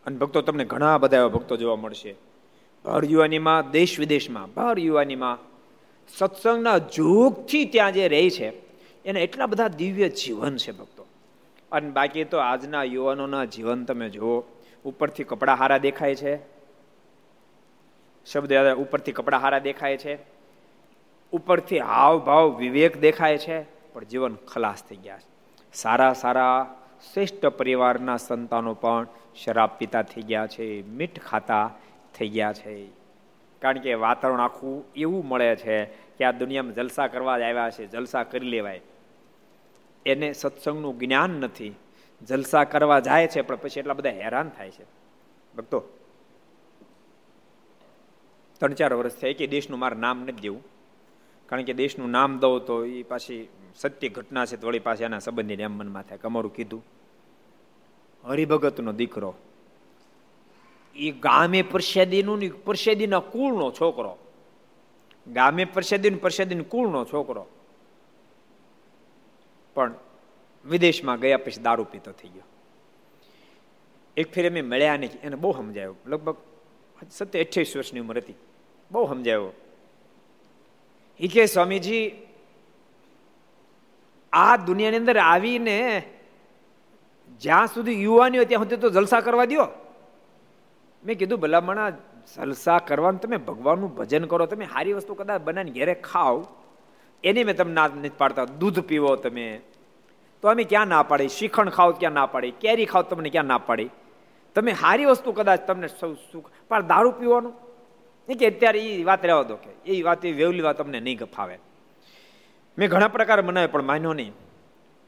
[0.06, 2.14] અને ભક્તો તમને ઘણા બધા એવા ભક્તો જોવા મળશે.
[2.84, 5.38] ભાર યુવાનીમાં, દેશ વિદેશમાં ભાર યુવાનીમાં
[6.18, 8.48] સત્સંગના જોગથી ત્યાં જે રહે છે,
[9.04, 11.06] એને એટલા બધા દિવ્ય જીવન છે ભક્તો.
[11.72, 14.42] અને બાકી તો આજના યુવાનોના જીવન તમે જુઓ,
[14.84, 16.53] ઉપરથી કપડાં હારા દેખાય છે
[18.27, 20.18] શબ્દ ઉપરથી કપડા હારા દેખાય છે,
[21.33, 23.62] ઉપરથી હાવભાવ, વિવેક દેખાય છે,
[23.93, 25.35] પણ જીવન ખલાસ થઈ ગયા છે.
[25.72, 26.81] સારા સારા
[27.12, 29.07] શ્રેષ્ઠ પરિવારના સંતાનો પણ
[29.45, 31.70] શરાબ પીતા થઈ ગયા છે, મીઠ ખાતા
[32.14, 32.87] થઈ ગયા છે.
[33.62, 37.87] કારણ કે વાતાવરણ આખું એવું મળે છે કે આ દુનિયામાં જલસા કરવા જ આવ્યા છે,
[37.87, 38.81] જલસા કરી લેવાય.
[40.07, 41.75] એને સત્સંગનું જ્ઞાન નથી.
[42.22, 44.85] જલસા કરવા જાય છે, પણ પછી એટલા બધા હેરાન થાય છે.
[45.57, 45.83] ભક્તો
[48.64, 50.64] ત્રણ ચાર વર્ષ થાય કે દેશનું મારું નામ નથી દેવું.
[51.46, 55.18] કારણ કે દેશનું નામ દઉં તો એ પાછી સત્ય ઘટના છે તો વળી પાછી એના
[55.18, 56.84] સંબંધી એમ મનમાં થાય અમારું કીધું.
[58.24, 59.34] હરિભગતનો દીકરો.
[60.96, 64.18] એ ગામે પરસેદીનું પરસેદીના કુળનો છોકરો.
[65.32, 67.46] ગામે પરસેદીન પરસેદીન કુળનો છોકરો.
[69.74, 69.94] પણ
[70.66, 72.42] વિદેશમાં ગયા પછી દારૂ પીતો થઈ ગયો.
[74.16, 75.94] એક ફેર અમે મળ્યા નહીં, એને બહુ સમજાયો.
[76.06, 76.36] લગભગ
[77.10, 78.34] સત્ય અઠ્યાવીસ વર્ષની ઉંમર હતી.
[78.95, 79.53] બહુ સમજાયો.
[81.20, 82.05] એ કે સ્વામીજી,
[84.32, 85.78] આ દુનિયાની અંદર આવીને
[87.42, 89.66] જ્યાં સુધી યુવાની હોય ત્યાં સુધી તો જલસા કરવા દો
[91.03, 91.90] મેં કીધું, ભલામણા,
[92.34, 96.36] જલસા કરવાનું તમે ભગવાનનું ભજન કરો, તમે સારી વસ્તુ કદાચ બનાવીને ઘેરે ખાઓ,
[97.24, 98.45] એની મેં તમને ના નથી પાડતા.
[98.45, 99.61] દૂધ પીવો તમે.
[100.42, 103.59] તો અમે ક્યાં ના પાડી શ્રીખંડ ખાઓ ક્યાં ના પાડી કેરી ખાઓ તમને ક્યાં ના
[103.59, 103.90] પાડી
[104.55, 106.49] તમે સારી વસ્તુ કદાચ તમને સૌ સુખ.
[106.68, 107.55] પણ દારૂ પીવાનું?
[108.29, 111.18] એ કે અત્યારે એ વાત રહેવા દો કે, એ વાત એ વેવલી વાત તમને નહીં
[111.18, 111.59] ગફાવે.
[112.79, 114.33] મેં ઘણા પ્રકાર મનાવ્યો, પણ માન્યો નહીં.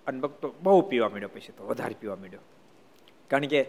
[0.07, 2.43] અને ભક્તો બહુ પીવા માંડ્યો પછી તો, વધારે પીવા માંડ્યો.
[3.31, 3.61] કારણ કે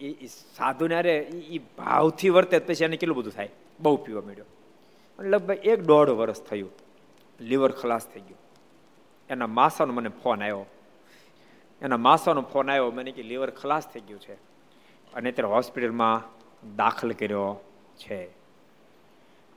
[0.00, 1.14] એ સાધુને અરે
[1.54, 3.50] એ ભાવથી વર્તે પછી એને કેટલું બધું થાય?
[3.80, 4.48] બહુ પીવા માંડ્યો.
[5.18, 6.70] લગભગ એક દોઢ વર્ષ થયું,
[7.40, 8.40] લીવર ખલાસ થઈ ગયું.
[9.30, 10.64] એના માસાનો મને ફોન આવ્યો.
[11.82, 14.34] એના માસાનો ફોન આવ્યો, મને કે લીવર ખલાસ થઈ ગયું છે.
[15.14, 16.16] અને અત્યારે હોસ્પિટલમાં
[16.76, 17.46] દાખલ કર્યો
[17.96, 18.37] છે.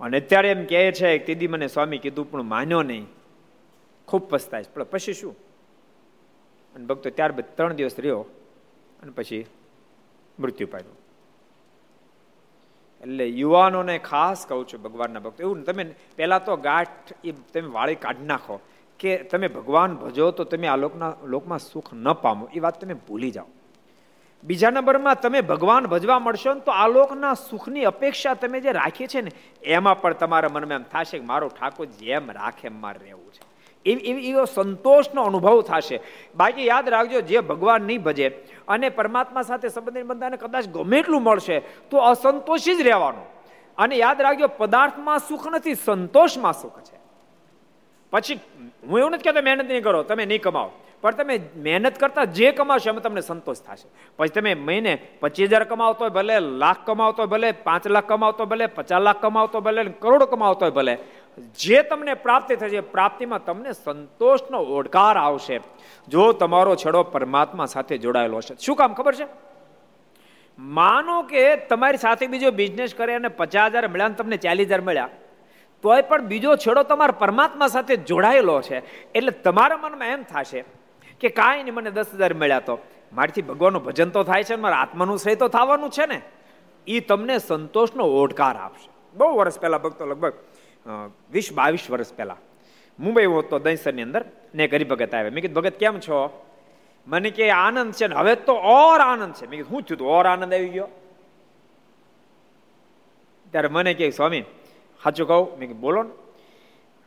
[0.01, 3.05] અને અત્યારે એમ કહે છે કે તેદી મને સ્વામી કીધું, પણ માન્યો નહીં.
[4.07, 5.35] ખૂબ પસ્તાય પણ પછી શું?
[6.75, 8.25] અને ભક્તો ત્યારબાદ ત્રણ દિવસ રહ્યો
[9.01, 9.45] અને પછી
[10.39, 10.97] મૃત્યુ પામ્યું.
[13.03, 15.83] એટલે યુવાનોને ખાસ કહું છું ભગવાનના ભક્તો, એવું તમે
[16.15, 18.59] પહેલાં તો ગાંઠ એ તમે વાળી કાઢી નાખો
[18.99, 22.93] કે તમે ભગવાન ભજો તો તમે આ લોકના, લોકમાં સુખ ન પામો, એ વાત તમે
[22.93, 23.49] ભૂલી જાઓ.
[24.43, 29.07] બીજા નંબરમાં તમે ભગવાન ભજવા મળશો ને તો આ લોકના સુખની અપેક્ષા તમે જે રાખી
[29.07, 29.31] છે ને,
[29.63, 33.43] એમાં પણ તમારા મનમાં એમ થશે કે મારો ઠાકોર જેમ રાખે એમ મારે રહેવું છે.
[33.85, 35.99] એવી, એવો સંતોષનો અનુભવ થશે.
[36.35, 38.29] બાકી યાદ રાખજો, જે ભગવાન નહીં ભજે
[38.67, 43.25] અને પરમાત્મા સાથે સંબંધિત બંધાને કદાચ ગમે એટલું મળશે, તો અસંતોષી જ રહેવાનું.
[43.77, 46.97] અને યાદ રાખજો, પદાર્થમાં સુખ નથી, સંતોષમાં સુખ છે.
[48.11, 48.39] પછી
[48.89, 50.71] હું એવું નથી કહેતો મહેનત નહીં કરો, તમે નહીં કમાઓ
[51.01, 53.87] પણ તમે મહેનત કરતા જે કમાશો એમાં તમને સંતોષ થશે.
[54.17, 58.45] પછી તમે મહિને પચીસ હજાર કમાવતો હોય ભલે, લાખ કમાવતો હોય ભલે, પાંચ લાખ કમાવતો
[58.45, 60.97] ભલે, પચાસ લાખ કમાવતો ભલે, કરોડ કમાવતો હોય ભલે,
[61.59, 65.57] જે તમને પ્રાપ્તિ થશે પ્રાપ્તિમાં તમને સંતોષનો ઓડકાર આવશે.
[66.07, 68.55] જો તમારો છેડો પરમાત્મા સાથે જોડાયેલો હશે.
[68.59, 69.27] શું કામ ખબર છે?
[70.59, 75.09] માનો કે તમારી સાથે બીજો બિઝનેસ કરે અને પચાસ હજાર મળ્યા તમને ચાલીસ હજાર મળ્યા,
[75.83, 78.77] તોય પણ બીજો છેડો તમારા પરમાત્મા સાથે જોડાયેલો છે.
[79.15, 80.61] એટલે તમારા મનમાં એમ થશે
[81.21, 82.75] કે કાંઈ નહીં, મને દસ હજાર મળ્યા તો.
[83.13, 86.21] મારથી ભગવાનનું ભજન તો થાય છે મારા આત્માનું શ્રેય તો થવાનું છે ને.
[86.87, 88.89] એ તમને સંતોષનો ઓડકાર આપશે.
[89.15, 90.33] બહુ વર્ષ પહેલાં ભક્તો લગભગ
[91.31, 92.39] વીસ બાવીસ વર્ષ પહેલા.
[92.99, 94.23] મુંબઈ હતો દહીસરની અંદર
[94.55, 96.17] ને ગરીબ ભગત આવે મેં કીધું, ભગત, કેમ છો?
[97.07, 99.45] મને કે, આનંદ છે ને, હવે તો ઓર આનંદ છે.
[99.49, 100.87] મેં કીધું શું થયું ઓર આનંદ આવી ગયો?
[103.51, 104.43] ત્યારે મને કે, સ્વામી,
[105.03, 105.57] સાચું કહું?
[105.59, 106.13] મેં બોલો ને.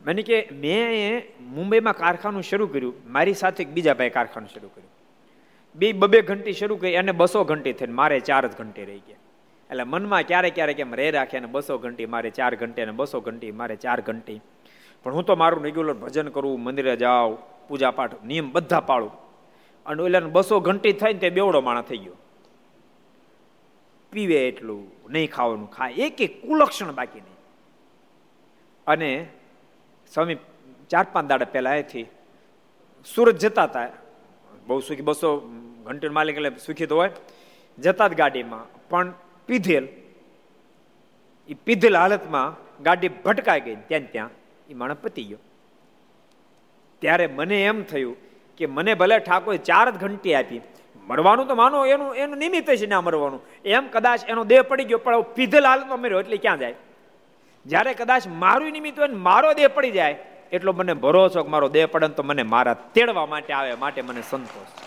[0.05, 2.93] મને કે, મેં મુંબઈમાં કારખાનું શરૂ કર્યું.
[3.07, 4.89] મારી સાથે બીજા ભાઈ કારખાનું શરૂ કર્યું.
[5.75, 9.17] બે બબે ઘંટી શરૂ કરી અને બસો ઘંટી થઈને મારે ચાર જ ઘંટી રહી ગયા.
[9.69, 13.19] એટલે મનમાં ક્યારેક ક્યારેક એમ રહી રાખે અને બસો ઘંટી મારે ચાર ઘંટી અને બસો
[13.19, 14.41] ઘંટી મારે ચાર ઘંટી.
[15.03, 17.37] પણ હું તો મારું રેગ્યુલર ભજન કરું, મંદિરે જાઉં,
[17.67, 19.11] પૂજા પાઠ, નિયમ બધા પાળું.
[19.85, 22.13] અને ઓલાને બસો ઘંટી થઈને તે બેવડો માણા થઈ ગયો.
[24.11, 25.91] પીવે એટલું, નહીં ખાવાનું ખાય.
[25.91, 27.35] એક એક કુલક્ષણ બાકી નહીં.
[28.87, 29.27] અને
[30.13, 30.37] સ્વામી,
[30.91, 32.05] ચાર પાંચ દાડા પહેલા અહીંથી
[33.05, 33.87] સુરત જતા હતા
[34.67, 35.29] બહુ સુખી, બસો
[35.85, 37.11] ઘંટી માલિક એટલે સુખી તો હોય.
[37.77, 39.07] જતા જ ગાડીમાં, પણ
[39.49, 39.85] પીધેલ,
[41.49, 44.31] એ પીધેલ હાલતમાં ગાડી ભટકાઈ ગઈ ત્યાં ત્યાં,
[44.69, 45.41] એ માણસ પતી ગયો.
[47.01, 48.15] ત્યારે મને એમ થયું
[48.59, 50.61] કે મને ભલે ઠાકોર ચાર જ ઘંટી આપી,
[51.07, 53.41] મરવાનું તો માનો, એનું એનું નિમિત્ત છે ના મરવાનું.
[53.75, 56.77] એમ કદાચ એનો દેહ પડી ગયો, પણ પીધેલ હાલતમાં મર્યો, એટલે ક્યાં જાય?
[57.65, 60.15] જ્યારે કદાચ મારું નિમિત્ત હોય ને મારો દેહ પડી જાય,
[60.51, 64.21] એટલો મને ભરોસો કે મારો દેહ પડે તો મને મારા તેડવા માટે આવે, માટે મને
[64.29, 64.83] સંતોષ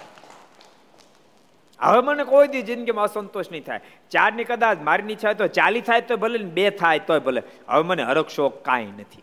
[1.81, 3.81] હવે મને કોઈ દી જિંદગીમાં અસંતોષ નહીં થાય.
[4.11, 7.43] ચારની કદાચ મારી ઈચ્છા તો ચાલી થાય તો ભલે બે થાય તોય ભલે.
[7.68, 9.22] હવે મને હરકશો કાંઈ નથી.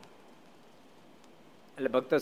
[1.78, 2.18] એટલે ભક્તો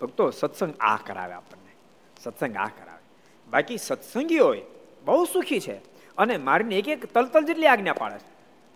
[0.00, 1.72] ભક્તો સત્સંગ આ કરાવે આપણને.
[2.20, 3.02] સત્સંગ આ કરાવે.
[3.50, 4.62] બાકી સત્સંગી હોય,
[5.04, 5.76] બહુ સુખી છે.
[6.18, 8.30] અને મારીને એક એક તલતલ જેટલી આજ્ઞા પાડે છે.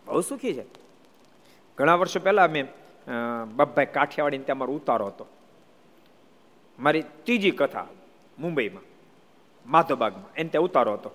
[0.06, 0.64] બહુ સુખી છે.
[1.76, 2.66] ઘણા વર્ષો પહેલા મેં
[3.56, 5.26] બાપભાઈ કાઠિયાવાડી ત્યાં મારો ઉતારો હતો.
[6.78, 7.86] મારી ત્રીજી કથા
[8.38, 8.82] મુંબઈમાં
[9.70, 11.10] માધોબાગમાં એને ત્યાં ઉતારો હતો.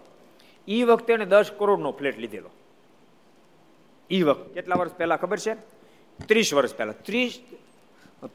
[0.67, 2.49] એ વખતે એને દસ કરોડનો ફ્લેટ લીધેલો.
[4.09, 5.53] એ વખત, કેટલા વર્ષ પહેલા ખબર છે?
[6.25, 6.91] ત્રીસ વર્ષ પહેલા.
[6.91, 7.39] ત્રીસ,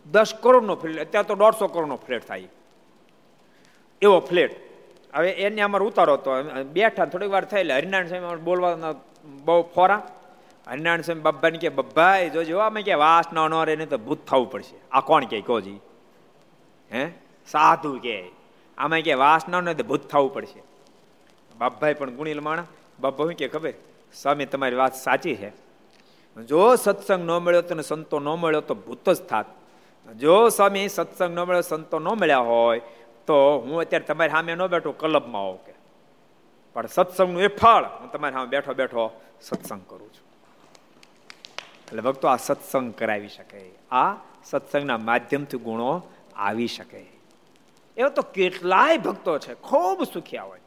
[0.07, 2.49] દસ કરોડનો ફ્લેટ, અત્યારે તો દોઢસો કરોડનો ફ્લેટ થાય.
[4.03, 4.57] એવો ફ્લેટ.
[5.15, 6.31] હવે એને અમારે ઉતારો હતો.
[6.65, 7.77] બેઠા થોડીક વાર થયેલા.
[7.77, 10.16] હરિનારાયણ સ્વામી બોલવાના બહુ ફોરા.
[10.67, 14.51] હરિનારાયણ સ્વામી બાબાને કે બબ્બાઈ જોજો અમે કે વાસ ન રે ને તો ભૂત થવું
[14.51, 14.77] પડશે.
[14.93, 15.81] આ કોણ કે કોજી
[16.93, 17.11] હે?
[17.47, 18.29] સાધુ કે
[18.79, 20.63] આમાં કે વાસ ન તો ભૂત થવું પડશે.
[21.59, 22.65] બાપભાઈ પણ ગુણીલ માણા
[23.01, 23.73] બાપા કે, ખબર?
[24.15, 25.51] સ્વામી, તમારી વાત સાચી છે.
[26.49, 29.47] જો સત્સંગ ન મળ્યો તો સંતો ન મળ્યો તો ભૂત જ થાત.
[30.17, 32.79] જો સ્વામી સત્સંગ ન મળ્યો, સંતો ન મળ્યા હોય
[33.27, 35.73] તો હું અત્યારે તમારી સામે ન બેઠો, કલબમાં આવું કે.
[36.73, 40.26] પણ સત્સંગનું એ ફળ હું તમારી સામે બેઠો બેઠો સત્સંગ કરું છું.
[41.87, 43.71] એટલે ભક્તો આ સત્સંગ કરાવી શકે.
[43.91, 44.15] આ
[44.45, 46.03] સત્સંગના માધ્યમથી ગુણો
[46.37, 47.07] આવી શકે.
[47.97, 50.61] એવો તો કેટલાય ભક્તો છે, ખૂબ સુખિયા હોય.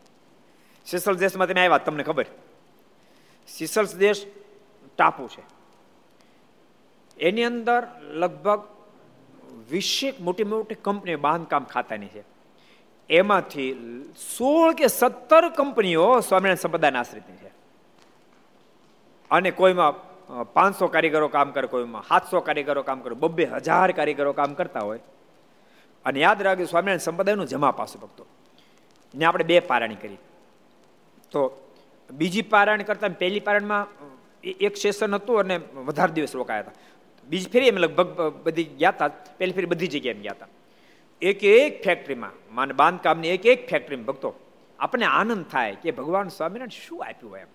[0.85, 2.25] સિસલ દેશમાં તમે આવ્યા, તમને ખબર?
[3.47, 4.25] સિસલ્સ દેશ
[4.97, 5.43] ટાપુ છે.
[7.19, 8.67] એની અંદર લગભગ
[9.69, 12.23] વીસેક મોટી મોટી કંપની બાંધકામ ખાતાની છે.
[13.09, 13.73] એમાંથી
[14.37, 17.51] સોળ કે સત્તર કંપનીઓ સ્વામિનારાયણ સંપ્રદાયના આશ્રિતની છે.
[19.31, 24.53] અને કોઈમાં પાંચસો કારીગરો કામ કરે કોઈમાં સાતસો કારીગરો કામ કરે, બબ્બે હજાર કારીગરો કામ
[24.53, 25.01] કરતા હોય.
[26.05, 28.23] અને યાદ રાખજો, સ્વામિનારાયણ સંપ્રદાયનું જમા પાસું ભક્તો.
[29.13, 30.19] ને આપણે બે પારાયણ કરી.
[31.31, 31.39] તો
[32.09, 33.85] બીજી પારાયણ કરતા પહેલી પારાયણમાં
[34.67, 35.55] એક સેશન હતું અને
[35.87, 36.77] વધારે દિવસ રોકાયા હતા.
[37.27, 40.51] બીજી ફેરી એમ લગભગ બધી ગયા હતા પહેલી ફેરી બધી જગ્યાએ ગયા હતા
[41.21, 44.29] એક એક ફેક્ટરીમાં માને બાંધકામની એક એક ફેક્ટરીમાં ભક્તો,
[44.79, 47.51] આપણને આનંદ થાય કે ભગવાન સ્વામિનારાયણ શું આપ્યું હોય એમ.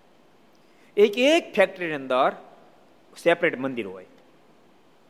[0.97, 2.31] એક એક ફેક્ટરીની અંદર
[3.23, 4.05] સેપરેટ મંદિર હોય.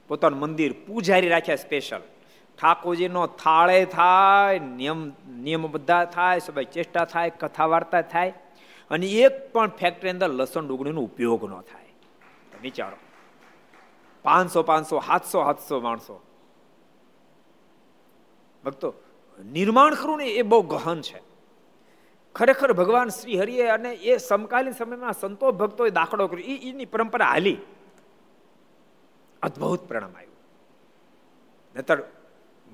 [0.07, 2.01] પોતાનું મંદિર પૂજારી રાખ્યા સ્પેશિયલ
[2.61, 8.33] ઠાકોરજીનો થાળે થાય, નિયમ, નિયમો બધા થાય સભાઈ ચેષ્ટા થાય કથા વાર્તા થાય,
[8.89, 11.85] અને એક પણ ફેક્ટરી અંદર લસણ ડુંગળીનો ઉપયોગ ન થાય.
[12.61, 12.97] વિચારો.
[14.23, 16.23] પાંચસો પાંચસો, સાતસો સાતસો માણસો.
[18.63, 18.93] ભક્તો,
[19.51, 21.21] નિર્માણ કરવું ને એ બહુ ગહન છે.
[22.35, 26.45] ખરેખર ભગવાન શ્રી હરિએ અને એ સમકાલીન સમયમાં સંતો ભક્તોએ દાખલો કર્યો.
[26.45, 27.57] એની પરંપરા હાલી.
[29.45, 30.35] અદભુત પરિણામ આવ્યું.
[31.77, 31.97] નતર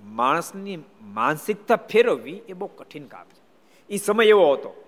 [0.04, 3.42] માણસની માનસિકતા ફેરવવી એ બહુ કઠિન કામ છે.
[3.90, 4.84] એ સમય એવો હતો.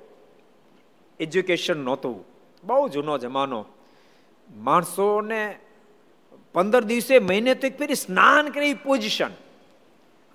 [1.19, 2.25] એજ્યુકેશન નહોતું.
[2.63, 3.65] બહુ જૂનો જમાનો.
[4.55, 5.59] માણસોને
[6.53, 9.29] પંદર દિવસે મહિને તો એક ફેરી સ્નાન કરે એવી પોઝિશન.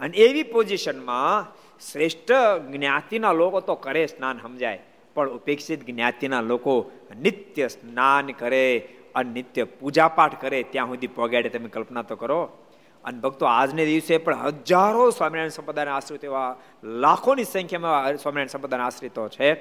[0.01, 1.57] અને એવી પોઝિશનમાં
[1.93, 2.33] શ્રેષ્ઠ
[2.71, 4.83] જ્ઞાતિના લોકો તો કરે સ્નાન સમજાય.
[5.15, 6.91] પણ ઉપેક્ષિત જ્ઞાતિના લોકો
[7.21, 8.89] નિત્ય સ્નાન કરે
[9.19, 12.59] અને નિત્ય પૂજાપાઠ કરે, ત્યાં સુધી પગાડે તમે કલ્પના તો કરો.
[13.05, 19.29] અને ભક્તો, આજને દિવસે પણ હજારો સ્વામિનારાયણ સંપ્રદાયના આશ્રિત એવા, લાખોની સંખ્યામાં સ્વામિનારાયણ સંપ્રદાયના આશ્રિતો
[19.29, 19.55] છે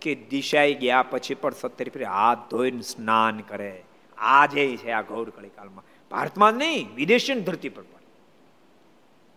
[0.00, 3.84] કે દિશાઈ ગયા પછી પણ સત્તર ફેરી હાથ ધોઈને સ્નાન કરે.
[4.18, 5.84] આજે છે આ ગૌર કળીકાલમાં.
[6.10, 8.00] ભારતમાં નહીં વિદેશી ધરતી પર પણ.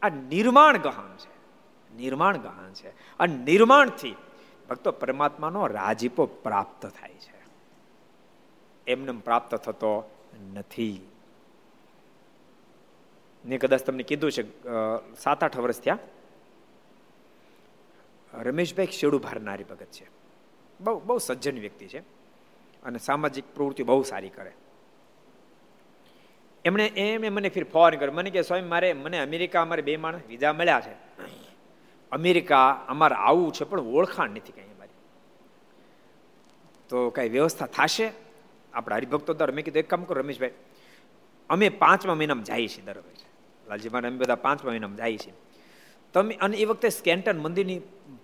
[0.01, 1.39] આ નિર્માણ ગહન છે.
[1.95, 2.89] નિર્માણ ગહન છે.
[2.89, 4.15] અને નિર્માણથી
[4.70, 7.38] ભક્તો, પરમાત્માનો રાજીપો પ્રાપ્ત થાય છે.
[8.89, 9.91] એમને પ્રાપ્ત થતો
[10.53, 11.11] નથી.
[13.45, 14.61] ને કદાચ તમને કીધું છે
[15.15, 15.97] સાત આઠ વર્ષ થયા.
[18.33, 20.07] રમેશભાઈ શેડું ભારનારી ભગત છે.
[20.81, 21.99] બહુ બહુ સજ્જન વ્યક્તિ છે
[22.83, 24.51] અને સામાજિક પ્રવૃત્તિ બહુ સારી કરે.
[26.65, 28.11] એમણે એમ મને ફિર ફોન કર્યો.
[28.11, 30.93] મને કે, સ્વામી, મારે, મને અમેરિકા અમારે બે માણસ વિઝા મળ્યા છે.
[32.11, 34.95] અમેરિકા અમારે આવવું છે, પણ ઓળખાણ નથી કઈ અમારી.
[36.89, 38.28] તો કઈ વ્યવસ્થા થશે?
[38.80, 40.51] આપણે હરિભક્તો દર મેં કીધું, એક કામ કરો રમેશભાઈ,
[41.49, 43.30] અમે પાંચમા મહિનામાં જઈએ છીએ દર વર્ષે
[43.69, 45.34] લાલજી મારે અમે બધા પાંચમા મહિનામાં જઈએ છીએ.
[46.13, 47.82] તમે, અને એ વખતે સ્કેન્ટન મંદિરની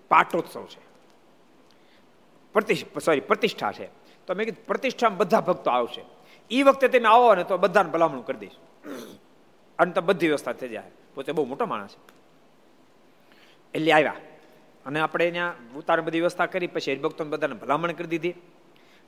[0.08, 0.80] પાટોત્સવ છે.
[2.52, 3.86] પ્રતિષ્ઠા સોરી પ્રતિષ્ઠા છે.
[4.26, 6.04] તો મેં કીધું, પ્રતિષ્ઠામાં બધા ભક્તો આવશે.
[6.50, 8.50] એ વખતે તમે આવો ને તો બધાને ભલામણ કરી દઈશ.
[9.78, 10.90] અને તો બધી વ્યવસ્થા થઈ જાય.
[11.14, 12.16] પોતે બહુ મોટો માણસ છે.
[13.74, 14.16] એટલે આવ્યા.
[14.86, 18.34] અને આપણે ત્યાં ઉતાર બધી વ્યવસ્થા કરી, પછી હરિભક્તોને બધાને ભલામણ કરી દીધી.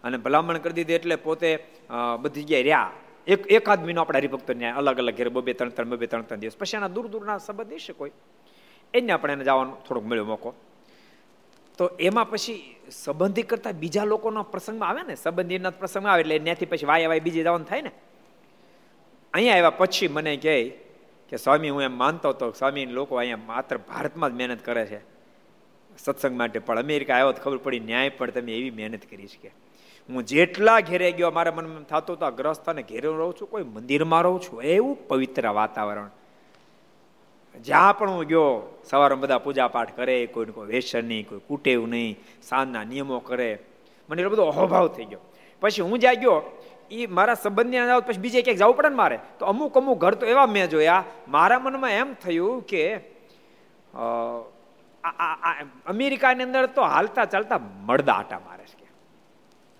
[0.05, 1.49] અને ભલામણ કરી દીધી એટલે પોતે
[2.23, 2.91] બધી જગ્યાએ રહ્યા.
[3.27, 6.41] એક એકાદ મહિનો આપણે હરિભક્તો ન્યાય, અલગ અલગ ઘેર બબે ત્રણ ત્રણ, બબે ત્રણ ત્રણ
[6.41, 6.57] દિવસ.
[6.57, 8.13] પછી એના દૂર, દૂરના સંબંધ હશે કોઈ.
[8.95, 10.55] એને આપણે એને જવાનો થોડોક મળ્યો મોકો.
[11.79, 12.59] તો એમાં પછી
[12.91, 17.23] સંબંધી કરતા બીજા લોકોના પ્રસંગમાં આવે ને સંબંધીના પ્રસંગમાં આવે એટલે ત્યાંથી પછી વાય વાય
[17.27, 17.93] બીજે જવાનું થાય ને.
[19.35, 20.57] અહીંયા આવ્યા પછી મને કહે
[21.29, 25.01] કે સ્વામી, હું એમ માનતો હતો સ્વામી, લોકો અહીંયા માત્ર ભારતમાં જ મહેનત કરે છે.
[26.05, 26.79] સત્સંગ માટે પણ.
[26.87, 29.51] અમેરિકા આવ્યો તો ખબર પડી ન્યાય પણ તમે એવી મહેનત કરી છે
[30.09, 34.23] હું જેટલા ઘેરે ગયો, મારા મનમાં થતું હતું ગ્રસ્ત અને ઘેરે રહું છું, કોઈ મંદિરમાં
[34.27, 34.59] રહું છું.
[34.75, 36.11] એવું પવિત્ર વાતાવરણ.
[37.67, 38.47] જ્યાં પણ હું ગયો
[38.89, 43.51] સવારે બધા પૂજા પાઠ કરે, કોઈને કોઈ વેસન નહીં, કોઈ કુટેવું નહીં, સાંજના નિયમો કરે.
[44.09, 45.23] મને એટલો બધો અહોભાવ થઈ ગયો.
[45.63, 46.37] પછી હું જ્યાં ગયો
[46.91, 49.17] એ મારા સંબંધને જાવ પછી બીજે ક્યાંક જવું પડે ને મારે?
[49.39, 52.83] તો અમુક અમુક ઘર તો એવા મેં જોયા, મારા મનમાં એમ થયું કે
[55.93, 58.78] અમેરિકાની અંદર તો હાલતા ચાલતા મળદા આટા મારે છે.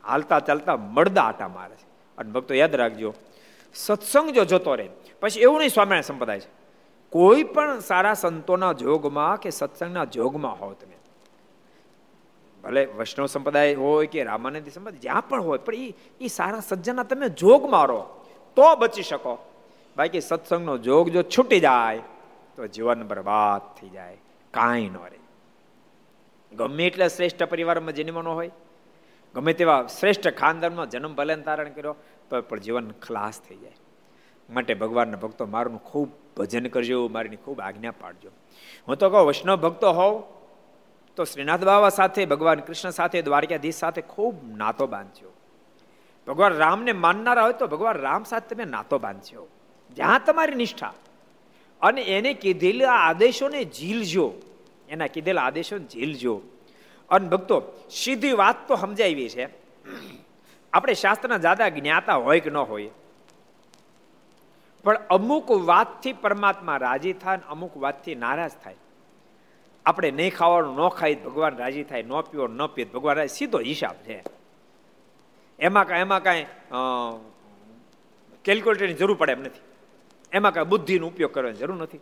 [0.09, 1.87] હાલતા ચાલતા મળદા આટા મારે છે.
[2.19, 3.15] અને ભક્તો, યાદ રાખજો,
[3.75, 4.89] સત્સંગ જો જતો રહે,
[5.21, 6.51] પછી એવું નહીં સ્વામિનારાયણ સંપ્રદાય છે.
[7.11, 10.97] કોઈ પણ સારા સંતોના જોગમાં કે સત્સંગના જોગમાં હો તમે.
[12.65, 17.03] ભલે વૈષ્ણવ સંપ્રદાય હોય કે રામાનંદી સંપ્રદાય, જ્યાં પણ હોય, પણ એ એ સારા સજ્જના
[17.03, 18.01] તમે જોગ મારો
[18.57, 19.39] તો બચી શકો.
[19.97, 21.99] બાકી સત્સંગનો જોગ જો છૂટી જાય,
[22.57, 24.17] તો જીવન બરબાદ થઈ જાય.
[24.51, 25.19] કાંઈ ન રહે.
[26.57, 28.51] ગમે એટલે શ્રેષ્ઠ પરિવારમાં જન્મનો હોય
[29.39, 31.97] ગમે તેવા શ્રેષ્ઠ ખાનદાનનો જન્મ ભલે ધારણ કર્યો,
[32.31, 33.73] પણ જીવન ખલાસ થઈ જાય.
[34.51, 38.31] માટે ભગવાનના ભક્તો મારું ખૂબ ભજન કરજો, મારીની ખૂબ આજ્ઞા પાડજો.
[38.89, 40.23] હું તો કહું, વૈષ્ણવ ભક્તો હોઉં
[41.17, 45.33] તો શ્રીનાથ બાબા સાથે, ભગવાન કૃષ્ણ સાથે, દ્વારકાધીશ સાથે ખૂબ નાતો બાંધજો.
[46.27, 49.49] ભગવાન રામને માનનારા હોય તો ભગવાન રામ સાથે તમે નાતો બાંધજો.
[49.97, 50.95] જ્યાં તમારી નિષ્ઠા.
[51.81, 54.33] અને એને કીધેલા આદેશોને ઝીલજો.
[54.89, 56.43] એના કીધેલા આદેશોને ઝીલજો.
[57.11, 59.45] અને ભક્તો સીધી વાત તો સમજાવી છે.
[60.73, 62.91] આપણે શાસ્ત્રના જાદા જ્ઞાતા હોય કે ન હોય.
[64.85, 68.77] પણ અમુક વાતથી પરમાત્મા રાજી થાય અમુક વાતથી નારાજ થાય.
[69.87, 72.03] આપણે નહીં ખાવાનું, ન ખાઈ ભગવાન રાજી થાય.
[72.03, 74.23] ન પીવો, ન પીએ ભગવાન રાજી સીધો હિસાબ છે.
[75.59, 76.47] એમાં કાંઈ એમાં કાંઈ
[78.45, 79.61] કેલ્ક્યુલેટરની જરૂર પડે એમ નથી.
[80.33, 82.01] એમાં કાંઈ બુદ્ધિનો ઉપયોગ કરવાની જરૂર નથી.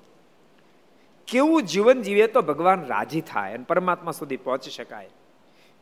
[1.27, 5.09] કેવું જીવન જીવે તો ભગવાન રાજી થાય અને પરમાત્મા સુધી પહોંચી શકાય.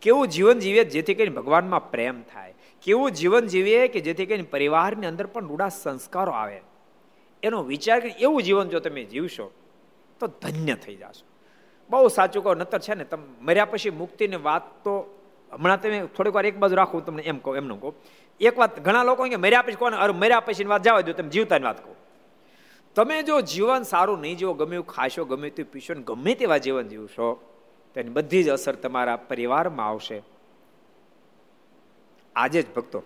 [0.03, 2.55] કેવું જીવન જીવે જેથી કરીને ભગવાનમાં પ્રેમ થાય.
[2.83, 6.61] કેવું જીવન જીવીએ કે જેથી કરીને પરિવારની અંદર પણ રૂડા સંસ્કારો આવે.
[7.43, 9.51] એનો વિચાર કરી એવું જીવન જો તમે જીવશો,
[10.21, 11.25] તો ધન્ય થઈ જશો.
[11.91, 15.21] બહુ સાચું કહો, નતર છે ને, તમે મર્યા પછી મુક્તિની વાત તો
[15.53, 17.95] હમણાં તમે થોડીક વાર એક બાજુ રાખો તમને એમ કહો, એમનું કહો.
[18.41, 21.29] એક વાત ઘણા લોકો કે મર્યા પછી કોને, અરે મર્યા પછીની વાત જવા દો, તમે
[21.29, 21.97] જીવતાની વાત કહો.
[22.95, 26.59] તમે જો જીવન સારું નહીં જીવો, ગમે એવું ખાશો, ગમે તેવું પીશો ને ગમે તેવા
[26.59, 27.55] જીવન જીવશો,
[27.95, 30.23] તેની બધી જ અસર તમારા પરિવારમાં આવશે.
[32.37, 33.03] આજે જ ભક્તો,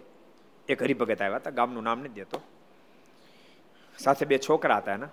[0.69, 2.41] એક હરિભગત આવ્યા હતા, ગામનું નામ નથી દેતો.
[3.99, 5.09] સાથે બે છોકરા હતા એના.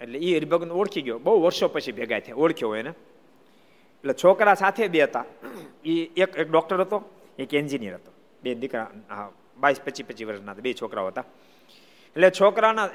[0.00, 1.18] એટલે એ હરિભગત ઓળખી ગયો.
[1.18, 2.90] બહુ વર્ષો પછી ભેગા થયા, ઓળખ્યો એને.
[2.90, 5.24] એટલે છોકરા સાથે બે હતા.
[5.84, 7.04] એ એક એક ડોક્ટર હતો,
[7.38, 8.12] એક એન્જિનિયર હતો.
[8.42, 11.24] બે દીકરા, હા, બાવીસ, પચીસ પચીસ વર્ષના હતા, બે છોકરાઓ હતા.
[12.18, 12.88] એટલે છોકરાના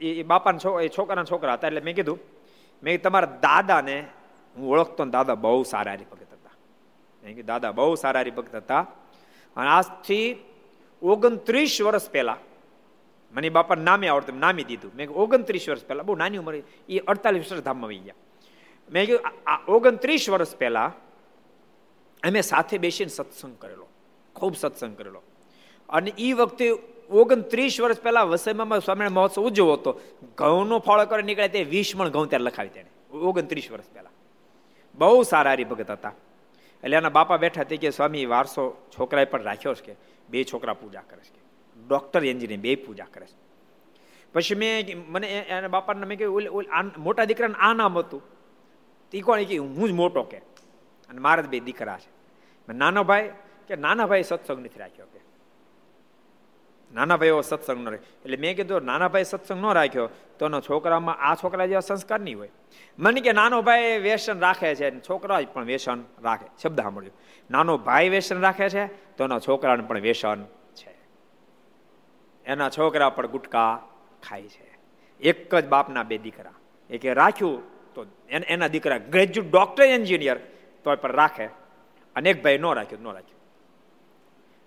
[0.00, 2.18] એ બાપાના એ છોકરાના છોકરા હતા એટલે મેં કીધું,
[2.82, 3.96] મેં તમારા દાદાને
[4.56, 6.54] હું ઓળખતો ને દાદા બહુ સારા હરિભગત હતા.
[7.22, 8.82] મેં કીધું, દાદા બહુ સારા હરિભગત હતા.
[9.56, 10.26] અને આજથી
[11.02, 12.38] ઓગણત્રીસ વર્ષ પહેલા,
[13.32, 14.92] મને બાપા નામે આવડતું નામી દીધું.
[14.98, 18.20] મેં ઓગણત્રીસ વર્ષ પહેલા, બહુ નાની ઉંમરે એ અડતાલીસ વર્ષ ધામમાં આવી ગયા.
[18.90, 19.24] મેં કીધું
[19.76, 20.90] ઓગણત્રીસ વર્ષ પહેલા,
[22.22, 23.88] અમે સાથે બેસીને સત્સંગ કરેલો,
[24.36, 25.22] ખૂબ સત્સંગ કરેલો.
[25.88, 26.66] અને એ વખતે
[27.10, 30.00] ઓગણત્રીસ વર્ષ પહેલા વસઈમાં સ્વામિનારાયણ મહોત્સવ ઉજવો હતો.
[30.34, 34.10] ઘઉંનો ફાળો કરે નીકળે તે વીસ મણ ઘઉં ત્યારે લખાવી તેને ઓગણત્રીસ વર્ષ પહેલા.
[34.94, 36.12] બહુ સારા હરિભગત હતા.
[36.84, 39.96] એટલે એના બાપા બેઠા તે કે સ્વામી, વારસો છોકરાએ પણ રાખ્યો છે કે
[40.28, 41.40] બે છોકરા પૂજા કરે છે
[41.88, 43.48] ડોક્ટર, એન્જિનિયર, બે પૂજા કરે છે.
[44.32, 46.62] પછી મેં મને એના બાપાને મેં કહ્યું
[46.98, 48.22] મોટા દીકરાને આ નામ હતું.
[49.10, 49.42] તી કોણ?
[49.42, 50.36] કે, હું જ મોટો કે.
[51.08, 52.10] અને મારા જ બે દીકરા છે.
[52.72, 53.32] નાનો ભાઈ?
[53.68, 55.06] કે, નાના ભાઈ સત્સંગ નથી રાખ્યો
[56.88, 60.08] કે નાના ભાઈ એવો સત્સંગ ન રહે એટલે મેં કીધું નાના ભાઈ સત્સંગ ન રાખ્યો,
[60.38, 62.50] તો છોકરામાં, આ છોકરા જેવા સંસ્કાર નહીં હોય.
[62.98, 65.00] મને કે નાનો ભાઈ વ્યસન રાખે છે.
[65.00, 67.10] છોકરા પણ વ્યસન રાખે, શબ્દ સાંભળ્યો.
[67.50, 70.94] નાનો ભાઈ વ્યસન રાખે છે, તો એના છોકરાને પણ વ્યસન છે.
[72.44, 73.88] એના છોકરા પણ ગુટકા
[74.28, 74.78] ખાય છે.
[75.20, 76.50] એક જ બાપના બે દીકરા.
[76.90, 77.62] એ કે, રાખ્યું
[77.94, 80.36] તો એના દીકરા ગ્રેજ્યુએટ ડોક્ટર એન્જિનિયર
[80.84, 81.46] તો પણ રાખે.
[82.16, 83.37] અને એક ભાઈ ન રાખ્યું ન રાખ્યું.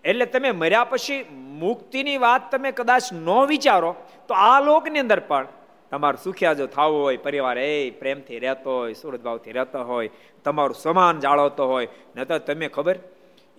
[0.05, 1.23] એટલે તમે મર્યા પછી
[1.61, 3.95] મુક્તિની વાત તમે કદાચ ન વિચારો,
[4.27, 5.47] તો આ લોકની અંદર પણ
[5.91, 10.09] તમારું સુખ્યા જો થવું હોય, પરિવાર એ પ્રેમથી રહેતો હોય સુરત ભાવથી રહેતો હોય,
[10.43, 12.97] તમારું સમાન જાળવતો હોય ન તો તમે ખબર?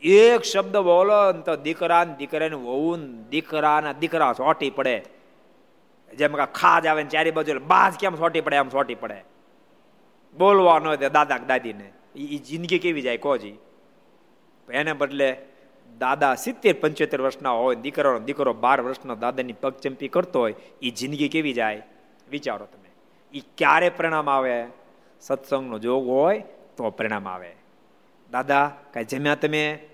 [0.03, 2.97] એક શબ્દ બોલો ને તો દીકરા દીકરાને વહુ
[3.31, 4.97] દીકરાના દીકરા સોટી પડે.
[6.17, 8.57] જેમ કે ખાજ આવે ને ચારે બાજુ બાજ કેમ સોટી પડે?
[8.57, 9.25] આમ સોટી પડે.
[10.37, 13.57] બોલવાનો ન દાદા દાદીને એ જિંદગી કેવી જાય કોજી?
[14.69, 15.29] એને બદલે
[15.99, 20.91] દાદા સિત્તેર, પંચોતેર વર્ષના હોય, દીકરાનો દીકરો બાર વર્ષનો દાદાની પગ ચંપી કરતો હોય એ
[20.91, 21.83] જિંદગી કેવી જાય?
[22.31, 22.91] વિચારો તમે.
[23.39, 24.67] એ ક્યારે પરિણામ આવે?
[25.21, 26.43] સત્સંગનો જોગ હોય
[26.77, 27.55] તો પરિણામ આવે.
[28.31, 29.89] દાદા, કાંઈ જમ્યા તમે?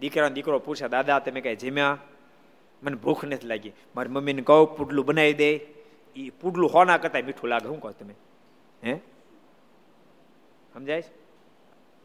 [0.00, 1.98] દીકરાનો દીકરો પૂછે, દાદા, તમે કાંઈ જમ્યા?
[2.82, 3.72] મને ભૂખ નથી લાગી.
[3.96, 5.56] મારી મમ્મીને કહું, પુડલું બનાવી દે.
[6.16, 7.66] એ પુડલું હોના કરતા મીઠું લાગે.
[7.66, 8.14] શું કહો, તમે?
[8.84, 8.98] હે?
[10.74, 11.23] સમજાય છે?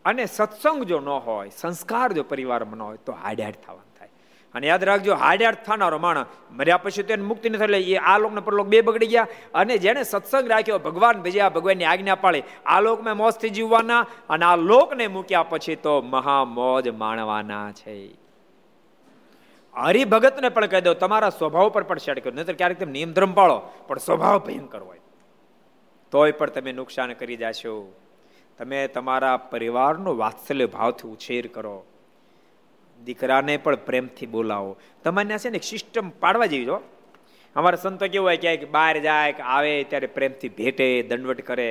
[0.06, 4.10] અને સત્સંગ જો ન હોય, સંસ્કાર જો પરિવારમાં ન હોય, તો હાડહાડ થવાનું થાય.
[4.56, 8.18] અને યાદ રાખજો, હાડહાડ થનારો માણસ મર્યા પછી તો એને મુક્તિ નથી એટલે એ આ
[8.18, 9.28] લોકને પરલોક બે બગડી ગયા.
[9.54, 14.56] અને જેને સત્સંગ રાખ્યો, ભગવાન ભજ્યા, ભગવાનની આજ્ઞા પાળી, આ લોકમાં મોજથી જીવવાના અને આ
[14.56, 18.10] લોકને મૂક્યા પછી તો મહા મોજ માણવાના છે.
[19.76, 23.34] હરિભગતને પણ કહી દો તમારા સ્વભાવ પર પણ શેડ કરો નહીં ક્યારેક તમે નિયમ ધર્મ
[23.34, 25.00] પાળો, પણ સ્વભાવ ભયંકર હોય.
[26.12, 27.93] તોય પણ તમે નુકસાન કરી જાશો.
[28.60, 31.86] તમે તમારા પરિવારનો વાત્સલ્ય ભાવથી ઉછેર કરો.
[33.01, 34.72] દીકરાને પણ પ્રેમથી બોલાવો.
[35.03, 36.82] તમારે છે ને સિસ્ટમ પાડવા જેવી જો
[37.55, 41.70] અમારા સંતો કેવું હોય ક્યાંક બહાર જાય, કે આવે, ત્યારે પ્રેમથી ભેટે, દંડવટ કરે.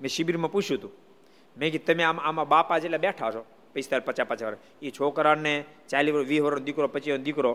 [0.00, 0.92] મેં શિબિરમાં પૂછ્યું હતું.
[1.56, 3.42] મેં કીધું, તમે આમ, આમાં બાપા જેટલા બેઠા છો
[3.74, 5.54] પિસ્તાલીસ પચાસ પચાસ વર્ષ એ છોકરાને
[5.90, 7.52] ચાલી વર્ષ વીસ વર્ષનો દીકરો, પચીસ દીકરો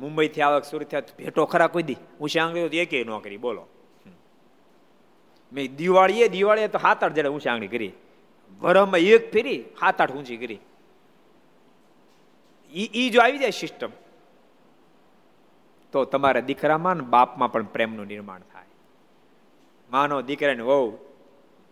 [0.00, 2.00] મુંબઈથી આવે સુરતથી ભેટો ખરા કોઈ દી?
[2.20, 3.64] હું શાંગલી એકે ન કરી, બોલો.
[5.52, 7.92] મેં દિવાળીએ દિવાળીએ તો હાથ આઠ જણા ઊંચી કરી.
[8.60, 10.58] વરમાં એક ફેરી હાથ આઠ ઊંચી કરી.
[12.94, 13.90] ઈ જો આવી જાય સિસ્ટમ
[15.92, 18.64] તો તમારા દીકરામાં ને બાપમાં પણ પ્રેમનું નિર્માણ થાય.
[19.90, 20.98] માનો દીકરાને વહુ,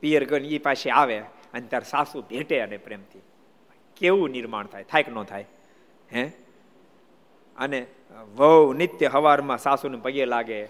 [0.01, 3.20] પિયર ગણ એ પાસે આવે અને ત્યારે સાસુ ભેટે અને પ્રેમથી.
[3.97, 4.85] કેવું નિર્માણ થાય?
[4.85, 5.47] થાય કે ન થાય?
[6.14, 6.33] હે?
[7.59, 7.87] અને
[8.37, 10.68] વહુ નિત્ય હવારમાં સાસુને પગે લાગે,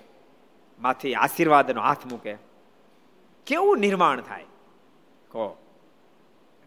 [0.81, 2.48] માથી આશીર્વાદનો હાથ મૂકે.
[3.49, 4.45] કેવું નિર્માણ થાય?
[5.29, 5.57] કહો.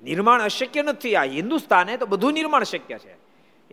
[0.04, 1.16] નિર્માણ અશક્ય નથી.
[1.16, 3.22] આ હિન્દુસ્તાને તો બધું નિર્માણ શક્ય છે.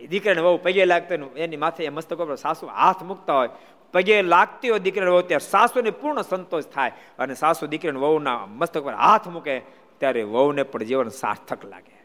[0.07, 3.49] દીકરાને બહુ પગે લાગતો એની માથે મસ્તક ઉપર સાસુ હાથ મૂકતા હોય,
[3.91, 8.83] પગે લાગતી હોય દીકરાને વહુ, ત્યારે સાસુને પૂર્ણ સંતોષ થાય અને સાસુ દીકરાને વહુના મસ્તક
[8.83, 9.59] પર હાથ મૂકે,
[9.97, 12.03] ત્યારે વહુને પણ જીવન સાર્થક લાગે.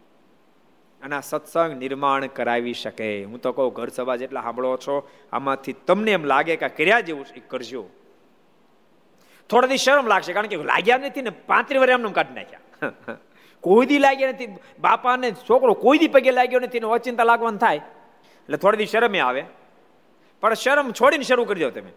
[1.02, 3.24] અને આ સત્સંગ નિર્માણ કરાવી શકે.
[3.24, 7.24] હું તો કહું, ઘર સભા જેટલા સાંભળો છો, આમાંથી તમને એમ લાગે કે કર્યા જેવું
[7.48, 7.88] કરજો.
[9.50, 13.18] થોડા દી શરમ લાગશે, કારણ કે લાગ્યા નથી ને પાંત્રી વાર એમને કાઢી નાખ્યા.
[13.64, 17.82] કોઈ દી લાગ્યા નથી બાપાને છોકરો કોઈ દી પગે લાગ્યો નથી ને અચિંતા લાગવાનું થાય.
[18.44, 19.44] એટલે થોડી દી શરમે આવે.
[20.42, 21.92] પણ શરમ છોડીને શરૂ કરી દો તમે.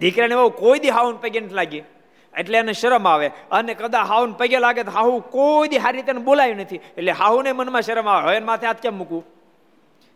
[0.00, 1.84] દીકરાને બહુ કોઈ દી હાવન પગે નથી લાગી.
[2.34, 3.28] એટલે એને શરમ આવે.
[3.50, 6.80] અને કદા હાઉન પગે લાગે તો હાહુ કોઈ દી હારી રીતે બોલાયું નથી.
[6.98, 8.28] એટલે હાહુને મનમાં શરમ આવે.
[8.28, 9.24] હવે માથે હાથ કેમ મૂકવું?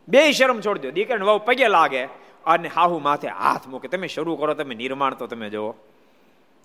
[0.08, 0.90] બે શરમ છોડી દો.
[0.90, 2.02] દીકરાને બહુ પગે લાગે
[2.46, 3.88] અને હાહુ માથે હાથ મૂકે.
[3.88, 5.74] તમે શરૂ કરો, તમે નિર્માણ તો તમે જુઓ.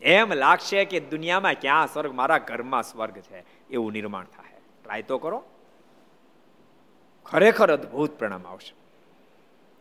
[0.02, 4.58] એમ લાગશે કે દુનિયામાં ક્યાં સ્વર્ગ, મારા ઘરમાં સ્વર્ગ છે, એવું નિર્માણ થાય.
[4.84, 5.44] ટ્રાય તો કરો.
[7.26, 8.74] ખરેખર અદભુત પરિણામ આવશે.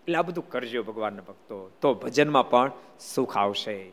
[0.02, 1.70] એટલે આ બધું કરજો ભગવાનના ભક્તો.
[1.80, 2.72] તો ભજનમાં પણ
[3.14, 3.92] સુખ આવશે.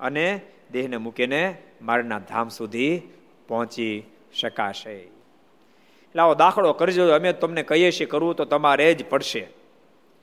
[0.00, 0.40] અને
[0.72, 3.02] દેહને મૂકીને મારના ધામ સુધી
[3.48, 4.02] પહોંચી
[4.34, 4.92] શકાશે.
[4.92, 7.12] એટલે આવો દાખલો કરજો.
[7.12, 9.63] અમે તમને કહીએ છીએ, કરવું તો તમારે જ પડશે.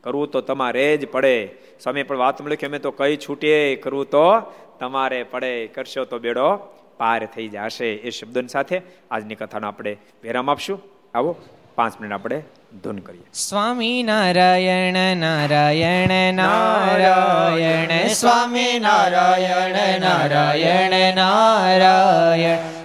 [0.01, 1.49] કરવું તો તમારે જ પડે.
[1.79, 4.25] સમય પણ વાત લખી અમે તો કઈ છૂટીએ કરવું તો
[4.79, 5.67] તમારે પડે.
[5.67, 6.55] કરશો તો બેડો
[6.97, 7.89] પાર થઈ જશે.
[7.93, 8.81] એ શબ્દોની સાથે
[9.11, 10.81] આજની કથાનો આપણે વિરામ આપશું.
[11.15, 11.35] આવો,
[11.75, 12.43] પાંચ મિનિટ આપણે
[12.83, 13.21] ધૂન કરીએ.
[13.33, 22.70] સ્વામી નારાયણ નારાયણ નારાયણ, સ્વામી નારાયણ નારાયણ નારાયણ.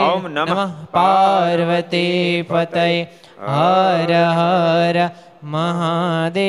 [0.00, 2.86] ઓમ નમઃ નમઃ પાર્વતી પતય
[3.48, 4.96] હર હર
[5.44, 6.40] મહાદેવ